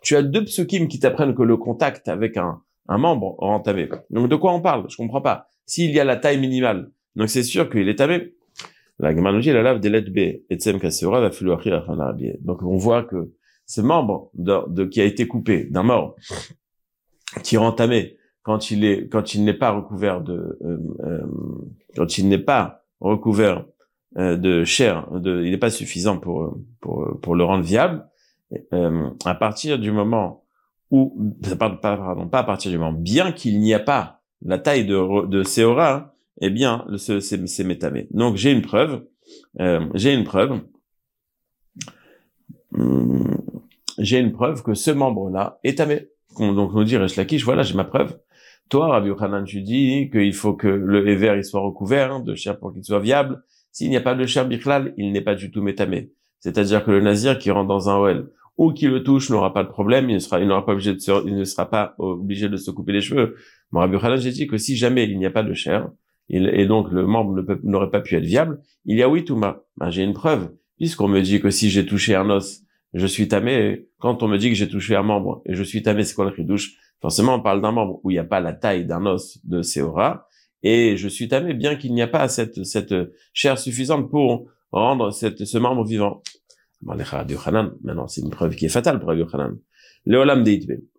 Tu 0.02 0.16
as 0.18 0.22
deux 0.22 0.44
psukim 0.44 0.88
qui 0.90 1.00
t'apprennent 1.00 1.34
que 1.34 1.44
le 1.44 1.56
contact 1.56 2.10
avec 2.10 2.36
un, 2.36 2.62
un 2.90 2.98
membre 2.98 3.36
rend 3.40 3.62
tamé. 3.62 3.88
Donc 4.10 4.28
de 4.28 4.36
quoi 4.36 4.54
on 4.54 4.60
parle? 4.60 4.86
Je 4.90 4.98
comprends 4.98 5.22
pas. 5.22 5.48
S'il 5.66 5.92
y 5.92 6.00
a 6.02 6.04
la 6.04 6.18
taille 6.18 6.40
minimale, 6.40 6.92
donc 7.16 7.30
c'est 7.30 7.44
sûr 7.44 7.70
qu'il 7.70 7.88
est 7.88 7.96
tamé. 7.96 8.34
La 9.00 9.16
Gemara 9.16 9.40
la 9.40 9.62
lave 9.64 9.80
des 9.80 9.90
lettres 9.90 10.12
B, 10.12 10.44
Etsem 10.50 10.80
Kaseora 10.80 11.20
va 11.20 11.30
Donc 12.42 12.62
on 12.64 12.78
voit 12.78 13.04
que 13.04 13.34
ce 13.66 13.82
membre 13.82 14.30
de, 14.34 14.60
de 14.70 14.86
qui 14.86 15.02
a 15.02 15.06
été 15.06 15.28
coupé 15.28 15.66
d'un 15.66 15.84
mort, 15.84 16.16
qui 17.44 17.58
rend 17.58 17.72
tamé 17.72 18.18
quand 18.44 18.72
il 18.72 18.84
est 18.84 19.08
quand 19.08 19.34
il 19.34 19.44
n'est 19.44 19.54
pas 19.54 19.72
recouvert 19.72 20.22
de 20.22 20.60
euh, 20.64 20.78
euh, 21.04 21.26
quand 21.96 22.18
il 22.18 22.28
n'est 22.28 22.38
pas 22.38 22.84
recouvert 23.00 23.66
euh, 24.18 24.38
de 24.38 24.64
chair, 24.64 25.10
de, 25.12 25.42
il 25.44 25.52
n'est 25.52 25.58
pas 25.58 25.72
suffisant 25.72 26.18
pour 26.18 26.58
pour 26.80 27.20
pour 27.22 27.36
le 27.36 27.44
rendre 27.44 27.64
viable. 27.64 28.08
Euh, 28.74 29.10
à 29.26 29.34
partir 29.34 29.80
du 29.80 29.92
moment 29.92 30.46
où, 30.92 31.34
pardon, 31.58 32.28
pas 32.28 32.40
à 32.40 32.44
partir 32.44 32.70
du 32.70 32.78
moment, 32.78 32.94
bien 32.94 33.32
qu'il 33.32 33.60
n'y 33.60 33.74
a 33.74 33.80
pas 33.80 34.22
la 34.46 34.60
taille 34.60 34.86
de 34.86 35.26
de 35.26 35.44
Seora, 35.44 36.13
eh 36.42 36.50
bien, 36.50 36.86
c'est 36.98 37.64
métamé. 37.64 38.08
Donc 38.12 38.36
j'ai 38.36 38.52
une 38.52 38.62
preuve, 38.62 39.06
euh, 39.60 39.88
j'ai 39.94 40.14
une 40.14 40.24
preuve, 40.24 40.62
hum, 42.74 43.42
j'ai 43.98 44.20
une 44.20 44.32
preuve 44.32 44.64
que 44.64 44.74
ce 44.74 44.92
membre-là 44.92 45.60
est 45.64 45.78
tamé. 45.78 46.08
Donc 46.38 46.74
nous 46.74 46.84
dit 46.84 46.98
Resh 46.98 47.16
Lakish, 47.16 47.44
voilà, 47.46 47.64
j'ai 47.64 47.76
ma 47.76 47.84
preuve. 47.84 48.18
Toi, 48.70 48.88
Rabbi 48.88 49.10
Yochanan, 49.10 49.44
tu 49.44 49.62
dis 49.62 50.10
qu'il 50.12 50.34
faut 50.34 50.54
que 50.54 50.68
le 50.68 51.08
Ever 51.08 51.36
il 51.38 51.44
soit 51.44 51.62
recouvert 51.62 52.22
de 52.22 52.34
chair 52.34 52.58
pour 52.58 52.74
qu'il 52.74 52.84
soit 52.84 53.00
viable. 53.00 53.44
S'il 53.72 53.90
n'y 53.90 53.98
a 53.98 54.02
pas 54.02 54.16
de 54.16 54.26
chair 54.26 54.48
bichlal, 54.48 54.94
il 54.98 55.12
n'est 55.12 55.22
pas 55.22 55.36
du 55.36 55.52
tout 55.52 55.62
métamé. 55.62 56.12
C'est-à-dire 56.40 56.84
que 56.84 56.92
le 56.92 57.02
nazir 57.02 57.38
qui 57.38 57.52
rentre 57.52 57.68
dans 57.68 57.90
un 57.90 57.98
OL 57.98 58.32
ou 58.58 58.72
qui 58.72 58.88
le 58.88 59.04
touche 59.04 59.30
n'aura 59.30 59.54
pas 59.54 59.64
de 59.64 59.70
problème, 59.70 60.10
il 60.10 60.16
ne 60.16 60.20
sera, 60.20 60.40
il 60.40 60.48
n'aura 60.48 60.66
pas 60.66 60.74
obligé 60.74 60.94
de 60.94 61.00
se, 61.00 61.12
il 61.28 61.36
ne 61.36 61.44
sera 61.44 61.70
pas 61.70 61.96
obligé 61.98 62.50
de 62.50 62.58
se 62.58 62.72
couper 62.72 62.94
les 62.94 63.02
cheveux. 63.02 63.36
Mon 63.72 63.80
Rabbi 63.80 63.94
Yochanan, 63.94 64.18
j'ai 64.18 64.32
dit 64.32 64.48
que 64.48 64.58
si 64.58 64.76
jamais 64.76 65.06
il 65.06 65.18
n'y 65.18 65.26
a 65.26 65.32
pas 65.32 65.44
de 65.44 65.54
chair, 65.54 65.90
et 66.30 66.66
donc 66.66 66.92
le 66.92 67.06
membre 67.06 67.46
n'aurait 67.64 67.90
pas 67.90 68.02
pu 68.02 68.16
être 68.16 68.24
viable, 68.24 68.62
il 68.86 68.98
y 68.98 69.04
a 69.04 69.10
oui 69.10 69.26
Touma. 69.26 69.64
Ben, 69.78 69.90
j'ai 69.90 70.04
une 70.04 70.14
preuve, 70.14 70.52
puisqu'on 70.78 71.08
me 71.08 71.22
dit 71.22 71.42
que 71.42 71.50
si 71.50 71.70
j'ai 71.70 71.86
touché 71.86 72.16
un 72.16 72.30
os, 72.30 72.62
je 72.94 73.08
suis 73.08 73.28
tamé. 73.28 73.88
Quand 74.00 74.24
on 74.24 74.28
me 74.28 74.38
dit 74.38 74.50
que 74.50 74.56
j'ai 74.56 74.70
touché 74.70 74.96
un 74.96 75.04
membre 75.04 75.42
et 75.46 75.54
je 75.54 75.64
suis 75.64 75.82
tamé, 75.82 76.04
c'est 76.04 76.16
quoi 76.16 76.30
le 76.30 76.36
chidouche 76.36 76.76
Forcément, 77.02 77.36
on 77.36 77.42
parle 77.42 77.62
d'un 77.62 77.72
membre 77.72 78.00
où 78.04 78.12
il 78.12 78.14
n'y 78.14 78.20
a 78.20 78.24
pas 78.24 78.40
la 78.40 78.54
taille 78.54 78.86
d'un 78.86 79.06
os 79.06 79.40
de 79.44 79.62
Seora, 79.62 80.28
et 80.62 80.96
je 80.96 81.08
suis 81.10 81.28
tamé 81.28 81.54
bien 81.54 81.76
qu'il 81.76 81.94
n'y 81.94 82.02
a 82.02 82.08
pas 82.08 82.28
cette, 82.30 82.64
cette 82.64 82.96
chair 83.34 83.60
suffisante 83.60 84.10
pour 84.10 84.48
rendre 84.72 85.12
ce 85.12 85.58
membre 85.58 85.84
vivant. 85.84 86.24
Maintenant, 86.82 88.08
c'est 88.08 88.22
une 88.22 88.30
preuve 88.30 88.56
qui 88.56 88.66
est 88.66 88.70
fatale 88.70 89.00
pour 89.00 89.10
Rabbi. 89.10 89.24
Le 90.06 90.18
Olam 90.18 90.44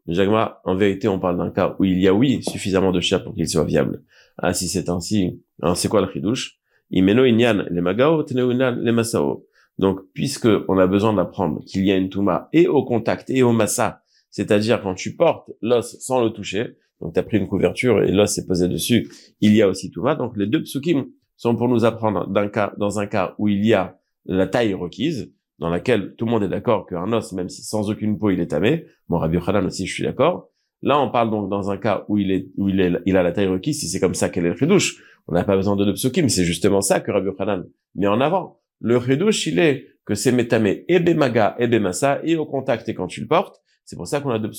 Jagma, 0.06 0.60
en 0.64 0.76
vérité, 0.76 1.08
on 1.08 1.18
parle 1.18 1.38
d'un 1.38 1.50
cas 1.50 1.76
où 1.78 1.84
il 1.84 1.98
y 1.98 2.08
a, 2.08 2.14
oui, 2.14 2.42
suffisamment 2.42 2.92
de 2.92 3.00
chair 3.00 3.24
pour 3.24 3.34
qu'il 3.34 3.48
soit 3.48 3.64
viable. 3.64 4.02
Ah, 4.36 4.52
si 4.52 4.68
c'est 4.68 4.88
ainsi, 4.88 5.40
alors 5.62 5.76
c'est 5.76 5.88
quoi 5.88 6.00
le 6.00 6.12
chidouche 6.12 6.58
Imeno 6.90 7.24
inyan 7.24 7.64
le 7.70 7.80
magao, 7.80 8.24
le 8.30 8.92
masao. 8.92 9.46
Donc, 9.78 10.00
puisque 10.12 10.48
on 10.68 10.78
a 10.78 10.86
besoin 10.86 11.14
d'apprendre 11.14 11.62
qu'il 11.64 11.84
y 11.84 11.90
a 11.90 11.96
une 11.96 12.08
touma 12.08 12.48
et 12.52 12.68
au 12.68 12.84
contact 12.84 13.30
et 13.30 13.42
au 13.42 13.52
massa, 13.52 14.02
c'est-à-dire 14.30 14.82
quand 14.82 14.94
tu 14.94 15.16
portes 15.16 15.50
l'os 15.62 15.96
sans 16.00 16.22
le 16.22 16.30
toucher, 16.30 16.76
donc 17.00 17.14
tu 17.14 17.20
as 17.20 17.22
pris 17.22 17.38
une 17.38 17.48
couverture 17.48 18.02
et 18.02 18.12
l'os 18.12 18.32
s'est 18.32 18.46
posé 18.46 18.68
dessus, 18.68 19.08
il 19.40 19.54
y 19.54 19.62
a 19.62 19.68
aussi 19.68 19.90
Touma. 19.90 20.14
Donc 20.14 20.36
les 20.36 20.46
deux 20.46 20.62
psukim 20.62 21.06
sont 21.36 21.56
pour 21.56 21.68
nous 21.68 21.84
apprendre 21.84 22.28
d'un 22.28 22.48
cas, 22.48 22.72
dans 22.78 22.98
un 22.98 23.06
cas 23.06 23.34
où 23.38 23.48
il 23.48 23.64
y 23.64 23.74
a 23.74 23.98
la 24.26 24.46
taille 24.46 24.74
requise, 24.74 25.32
dans 25.58 25.68
laquelle 25.68 26.14
tout 26.16 26.24
le 26.24 26.30
monde 26.30 26.42
est 26.42 26.48
d'accord 26.48 26.86
qu'un 26.86 27.12
os, 27.12 27.32
même 27.32 27.48
si 27.48 27.62
sans 27.62 27.90
aucune 27.90 28.18
peau, 28.18 28.30
il 28.30 28.40
est 28.40 28.48
tamé. 28.48 28.86
Bon, 29.08 29.18
Rabbi 29.18 29.38
Khalan 29.38 29.66
aussi, 29.66 29.86
je 29.86 29.94
suis 29.94 30.04
d'accord. 30.04 30.50
Là, 30.82 31.00
on 31.00 31.10
parle 31.10 31.30
donc 31.30 31.48
dans 31.48 31.70
un 31.70 31.76
cas 31.76 32.04
où 32.08 32.18
il 32.18 32.30
est, 32.30 32.48
où 32.56 32.68
il 32.68 32.80
est, 32.80 32.92
il 33.06 33.16
a 33.16 33.22
la 33.22 33.32
taille 33.32 33.46
requise, 33.46 33.80
si 33.80 33.88
c'est 33.88 34.00
comme 34.00 34.14
ça 34.14 34.28
qu'elle 34.28 34.46
est 34.46 34.50
le 34.50 34.56
chidouche. 34.56 35.02
On 35.26 35.32
n'a 35.32 35.44
pas 35.44 35.56
besoin 35.56 35.76
de 35.76 35.92
psukim, 35.92 36.28
c'est 36.28 36.44
justement 36.44 36.80
ça 36.80 37.00
que 37.00 37.10
Rabbi 37.10 37.30
Khalan 37.36 37.64
met 37.94 38.06
en 38.06 38.20
avant. 38.20 38.60
Le 38.80 39.00
chidouche, 39.00 39.46
il 39.46 39.58
est 39.58 39.86
que 40.04 40.14
c'est 40.14 40.32
métamé 40.32 40.84
et 40.88 41.00
bemaga 41.00 41.56
et 41.58 41.66
bemassa 41.66 42.20
et 42.24 42.36
au 42.36 42.44
contact 42.44 42.88
et 42.88 42.94
quand 42.94 43.06
tu 43.06 43.20
le 43.20 43.26
portes, 43.26 43.62
c'est 43.84 43.96
pour 43.96 44.06
ça 44.06 44.20
qu'on 44.20 44.30
a 44.30 44.38
deux. 44.38 44.50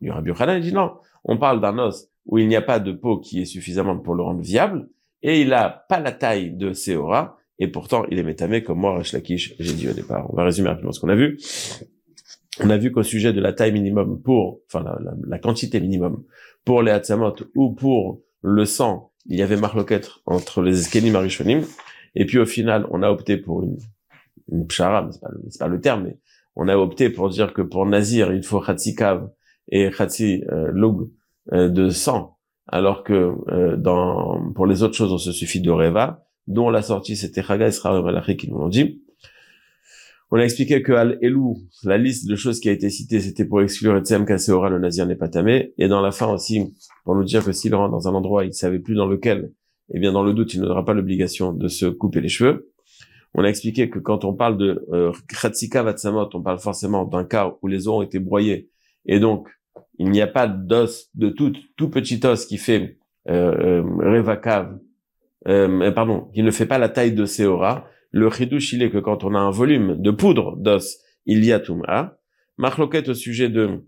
Le 0.00 0.12
Rabbi 0.12 0.28
Yochanan 0.28 0.60
dit 0.60 0.72
non, 0.72 0.92
on 1.24 1.36
parle 1.38 1.60
d'un 1.60 1.78
os 1.78 2.08
où 2.26 2.38
il 2.38 2.48
n'y 2.48 2.56
a 2.56 2.62
pas 2.62 2.78
de 2.78 2.92
peau 2.92 3.18
qui 3.18 3.40
est 3.40 3.46
suffisamment 3.46 3.98
pour 3.98 4.14
le 4.14 4.22
rendre 4.22 4.42
viable, 4.42 4.88
et 5.22 5.40
il 5.40 5.52
a 5.54 5.70
pas 5.88 5.98
la 5.98 6.12
taille 6.12 6.50
de 6.50 6.74
Seora, 6.74 7.37
et 7.58 7.68
pourtant 7.68 8.04
il 8.10 8.18
est 8.18 8.22
métamé 8.22 8.62
comme 8.62 8.78
moi, 8.78 8.98
Resh 8.98 9.12
Lakish, 9.12 9.54
j'ai 9.58 9.74
dit 9.74 9.88
au 9.88 9.92
départ. 9.92 10.32
On 10.32 10.36
va 10.36 10.44
résumer 10.44 10.68
rapidement 10.68 10.92
ce 10.92 11.00
qu'on 11.00 11.08
a 11.08 11.16
vu. 11.16 11.38
On 12.60 12.70
a 12.70 12.76
vu 12.76 12.90
qu'au 12.90 13.02
sujet 13.02 13.32
de 13.32 13.40
la 13.40 13.52
taille 13.52 13.72
minimum 13.72 14.20
pour, 14.20 14.60
enfin 14.66 14.84
la, 15.26 15.38
quantité 15.38 15.80
minimum 15.80 16.24
pour 16.64 16.82
les 16.82 16.90
Hatzamot 16.90 17.36
ou 17.54 17.72
pour 17.72 18.22
le 18.42 18.64
sang, 18.64 19.12
il 19.26 19.38
y 19.38 19.42
avait 19.42 19.56
marloquette 19.56 20.10
entre 20.26 20.62
les 20.62 20.80
Eskenim 20.80 21.14
et 21.14 21.18
Rishonim, 21.18 21.62
et 22.14 22.26
puis 22.26 22.38
au 22.38 22.46
final, 22.46 22.86
on 22.90 23.02
a 23.02 23.10
opté 23.10 23.36
pour 23.36 23.62
une, 23.62 23.76
une 24.50 24.66
pshara, 24.66 25.08
c'est 25.12 25.20
pas, 25.20 25.30
pas 25.60 25.68
le 25.68 25.80
terme, 25.80 26.04
mais 26.04 26.18
on 26.56 26.66
a 26.68 26.76
opté 26.76 27.10
pour 27.10 27.28
dire 27.28 27.54
que 27.54 27.62
pour 27.62 27.86
Nazir, 27.86 28.32
il 28.32 28.42
faut 28.42 28.60
Kav 28.60 29.30
et 29.70 29.90
Khatsi 29.90 30.42
euh, 30.50 30.70
Lug 30.72 31.08
euh, 31.52 31.68
de 31.68 31.90
sang, 31.90 32.38
alors 32.66 33.04
que 33.04 33.34
euh, 33.48 33.76
dans 33.76 34.52
pour 34.52 34.66
les 34.66 34.82
autres 34.82 34.96
choses, 34.96 35.12
on 35.12 35.18
se 35.18 35.30
suffit 35.30 35.60
de 35.60 35.70
Reva, 35.70 36.24
dont 36.48 36.70
la 36.70 36.82
sortie 36.82 37.14
c'était 37.14 37.42
Chaga 37.42 37.68
Israël 37.68 38.02
Malachi 38.02 38.36
qui 38.36 38.50
nous 38.50 38.58
l'ont 38.58 38.68
dit. 38.68 39.02
On 40.30 40.36
a 40.36 40.42
expliqué 40.42 40.82
que 40.82 40.92
Al 40.92 41.18
Elou, 41.22 41.56
la 41.84 41.96
liste 41.96 42.28
de 42.28 42.36
choses 42.36 42.60
qui 42.60 42.68
a 42.68 42.72
été 42.72 42.90
citée, 42.90 43.20
c'était 43.20 43.46
pour 43.46 43.62
exclure 43.62 43.96
Etsem 43.96 44.26
Kaseora, 44.26 44.68
le 44.68 44.78
Nazir 44.78 45.06
n'est 45.06 45.16
pas 45.16 45.28
tamé, 45.28 45.72
et 45.78 45.88
dans 45.88 46.02
la 46.02 46.10
fin 46.10 46.30
aussi, 46.30 46.74
pour 47.04 47.14
nous 47.14 47.24
dire 47.24 47.42
que 47.42 47.52
s'il 47.52 47.74
rentre 47.74 47.92
dans 47.92 48.08
un 48.08 48.14
endroit, 48.14 48.44
il 48.44 48.52
savait 48.52 48.78
plus 48.78 48.94
dans 48.94 49.06
lequel, 49.06 49.52
eh 49.94 49.98
bien 49.98 50.12
dans 50.12 50.22
le 50.22 50.34
doute, 50.34 50.52
il 50.52 50.60
n'aura 50.60 50.84
pas 50.84 50.92
l'obligation 50.92 51.54
de 51.54 51.68
se 51.68 51.86
couper 51.86 52.20
les 52.20 52.28
cheveux. 52.28 52.70
On 53.34 53.42
a 53.42 53.48
expliqué 53.48 53.88
que 53.88 53.98
quand 53.98 54.24
on 54.24 54.34
parle 54.34 54.58
de 54.58 54.86
euh, 54.92 55.12
Khatsika 55.28 55.82
Vatsamot, 55.82 56.28
on 56.34 56.42
parle 56.42 56.58
forcément 56.58 57.04
d'un 57.04 57.24
cas 57.24 57.54
où 57.62 57.66
les 57.66 57.88
os 57.88 57.94
ont 57.94 58.02
été 58.02 58.18
broyés 58.18 58.68
et 59.06 59.20
donc 59.20 59.48
il 59.98 60.10
n'y 60.10 60.20
a 60.20 60.26
pas 60.26 60.46
d'os, 60.46 61.08
de 61.14 61.28
tout, 61.28 61.52
tout 61.76 61.90
petit 61.90 62.20
os 62.24 62.46
qui 62.46 62.58
fait 62.58 62.98
euh, 63.28 63.82
euh, 63.82 64.22
euh, 65.46 65.90
pardon, 65.92 66.28
qui 66.34 66.42
ne 66.42 66.50
fait 66.50 66.66
pas 66.66 66.78
la 66.78 66.88
taille 66.88 67.12
de 67.12 67.26
Seora, 67.26 67.86
le 68.10 68.30
chidouche, 68.30 68.72
il 68.72 68.82
est 68.82 68.90
que 68.90 68.98
quand 68.98 69.24
on 69.24 69.34
a 69.34 69.38
un 69.38 69.50
volume 69.50 70.00
de 70.00 70.10
poudre 70.10 70.56
d'os, 70.56 70.98
il 71.26 71.44
y 71.44 71.52
a 71.52 71.60
Touma. 71.60 72.18
Marloquette 72.56 73.10
au 73.10 73.14
sujet 73.14 73.48
de 73.48 73.84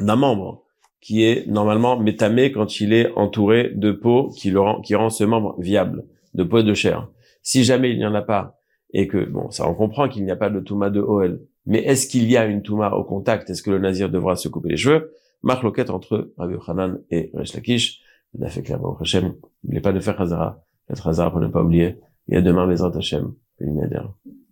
d'un 0.00 0.16
membre 0.16 0.64
qui 1.00 1.24
est 1.24 1.46
normalement 1.46 1.98
métamé 1.98 2.52
quand 2.52 2.80
il 2.80 2.92
est 2.92 3.12
entouré 3.14 3.70
de 3.74 3.92
peau 3.92 4.30
qui, 4.36 4.50
le 4.50 4.60
rend, 4.60 4.80
qui 4.80 4.94
rend 4.94 5.08
ce 5.08 5.24
membre 5.24 5.54
viable, 5.58 6.04
de 6.34 6.42
peau 6.42 6.58
et 6.58 6.64
de 6.64 6.74
chair. 6.74 7.08
Si 7.42 7.64
jamais 7.64 7.90
il 7.92 7.98
n'y 7.98 8.04
en 8.04 8.14
a 8.14 8.22
pas, 8.22 8.58
et 8.92 9.06
que, 9.06 9.24
bon, 9.24 9.50
ça 9.50 9.68
on 9.68 9.74
comprend 9.74 10.08
qu'il 10.08 10.24
n'y 10.24 10.30
a 10.30 10.36
pas 10.36 10.50
de 10.50 10.60
Touma 10.60 10.90
de 10.90 11.00
OL, 11.00 11.40
mais 11.64 11.78
est-ce 11.78 12.06
qu'il 12.06 12.30
y 12.30 12.36
a 12.36 12.46
une 12.46 12.62
Touma 12.62 12.90
au 12.90 13.04
contact? 13.04 13.50
Est-ce 13.50 13.62
que 13.62 13.70
le 13.70 13.78
nazir 13.78 14.10
devra 14.10 14.36
se 14.36 14.48
couper 14.48 14.70
les 14.70 14.76
cheveux? 14.76 15.12
Marloquette 15.42 15.90
entre 15.90 16.32
Rabbi 16.38 16.54
Hanan 16.66 17.00
et 17.10 17.30
Resh 17.34 17.54
Lakish. 17.54 18.00
Il 18.38 18.44
a 18.44 18.48
fait 18.48 18.64
Hashem. 19.00 19.34
N'oubliez 19.64 19.80
pas 19.80 19.92
de 19.92 20.00
faire 20.00 20.20
Hazara. 20.20 20.62
Faites 20.88 21.06
Hazara 21.06 21.30
pour 21.30 21.40
ne 21.40 21.48
pas 21.48 21.62
oublier. 21.62 21.98
Et 22.28 22.36
à 22.36 22.42
demain, 22.42 22.66
les 22.66 22.82
Hashem. 22.82 23.34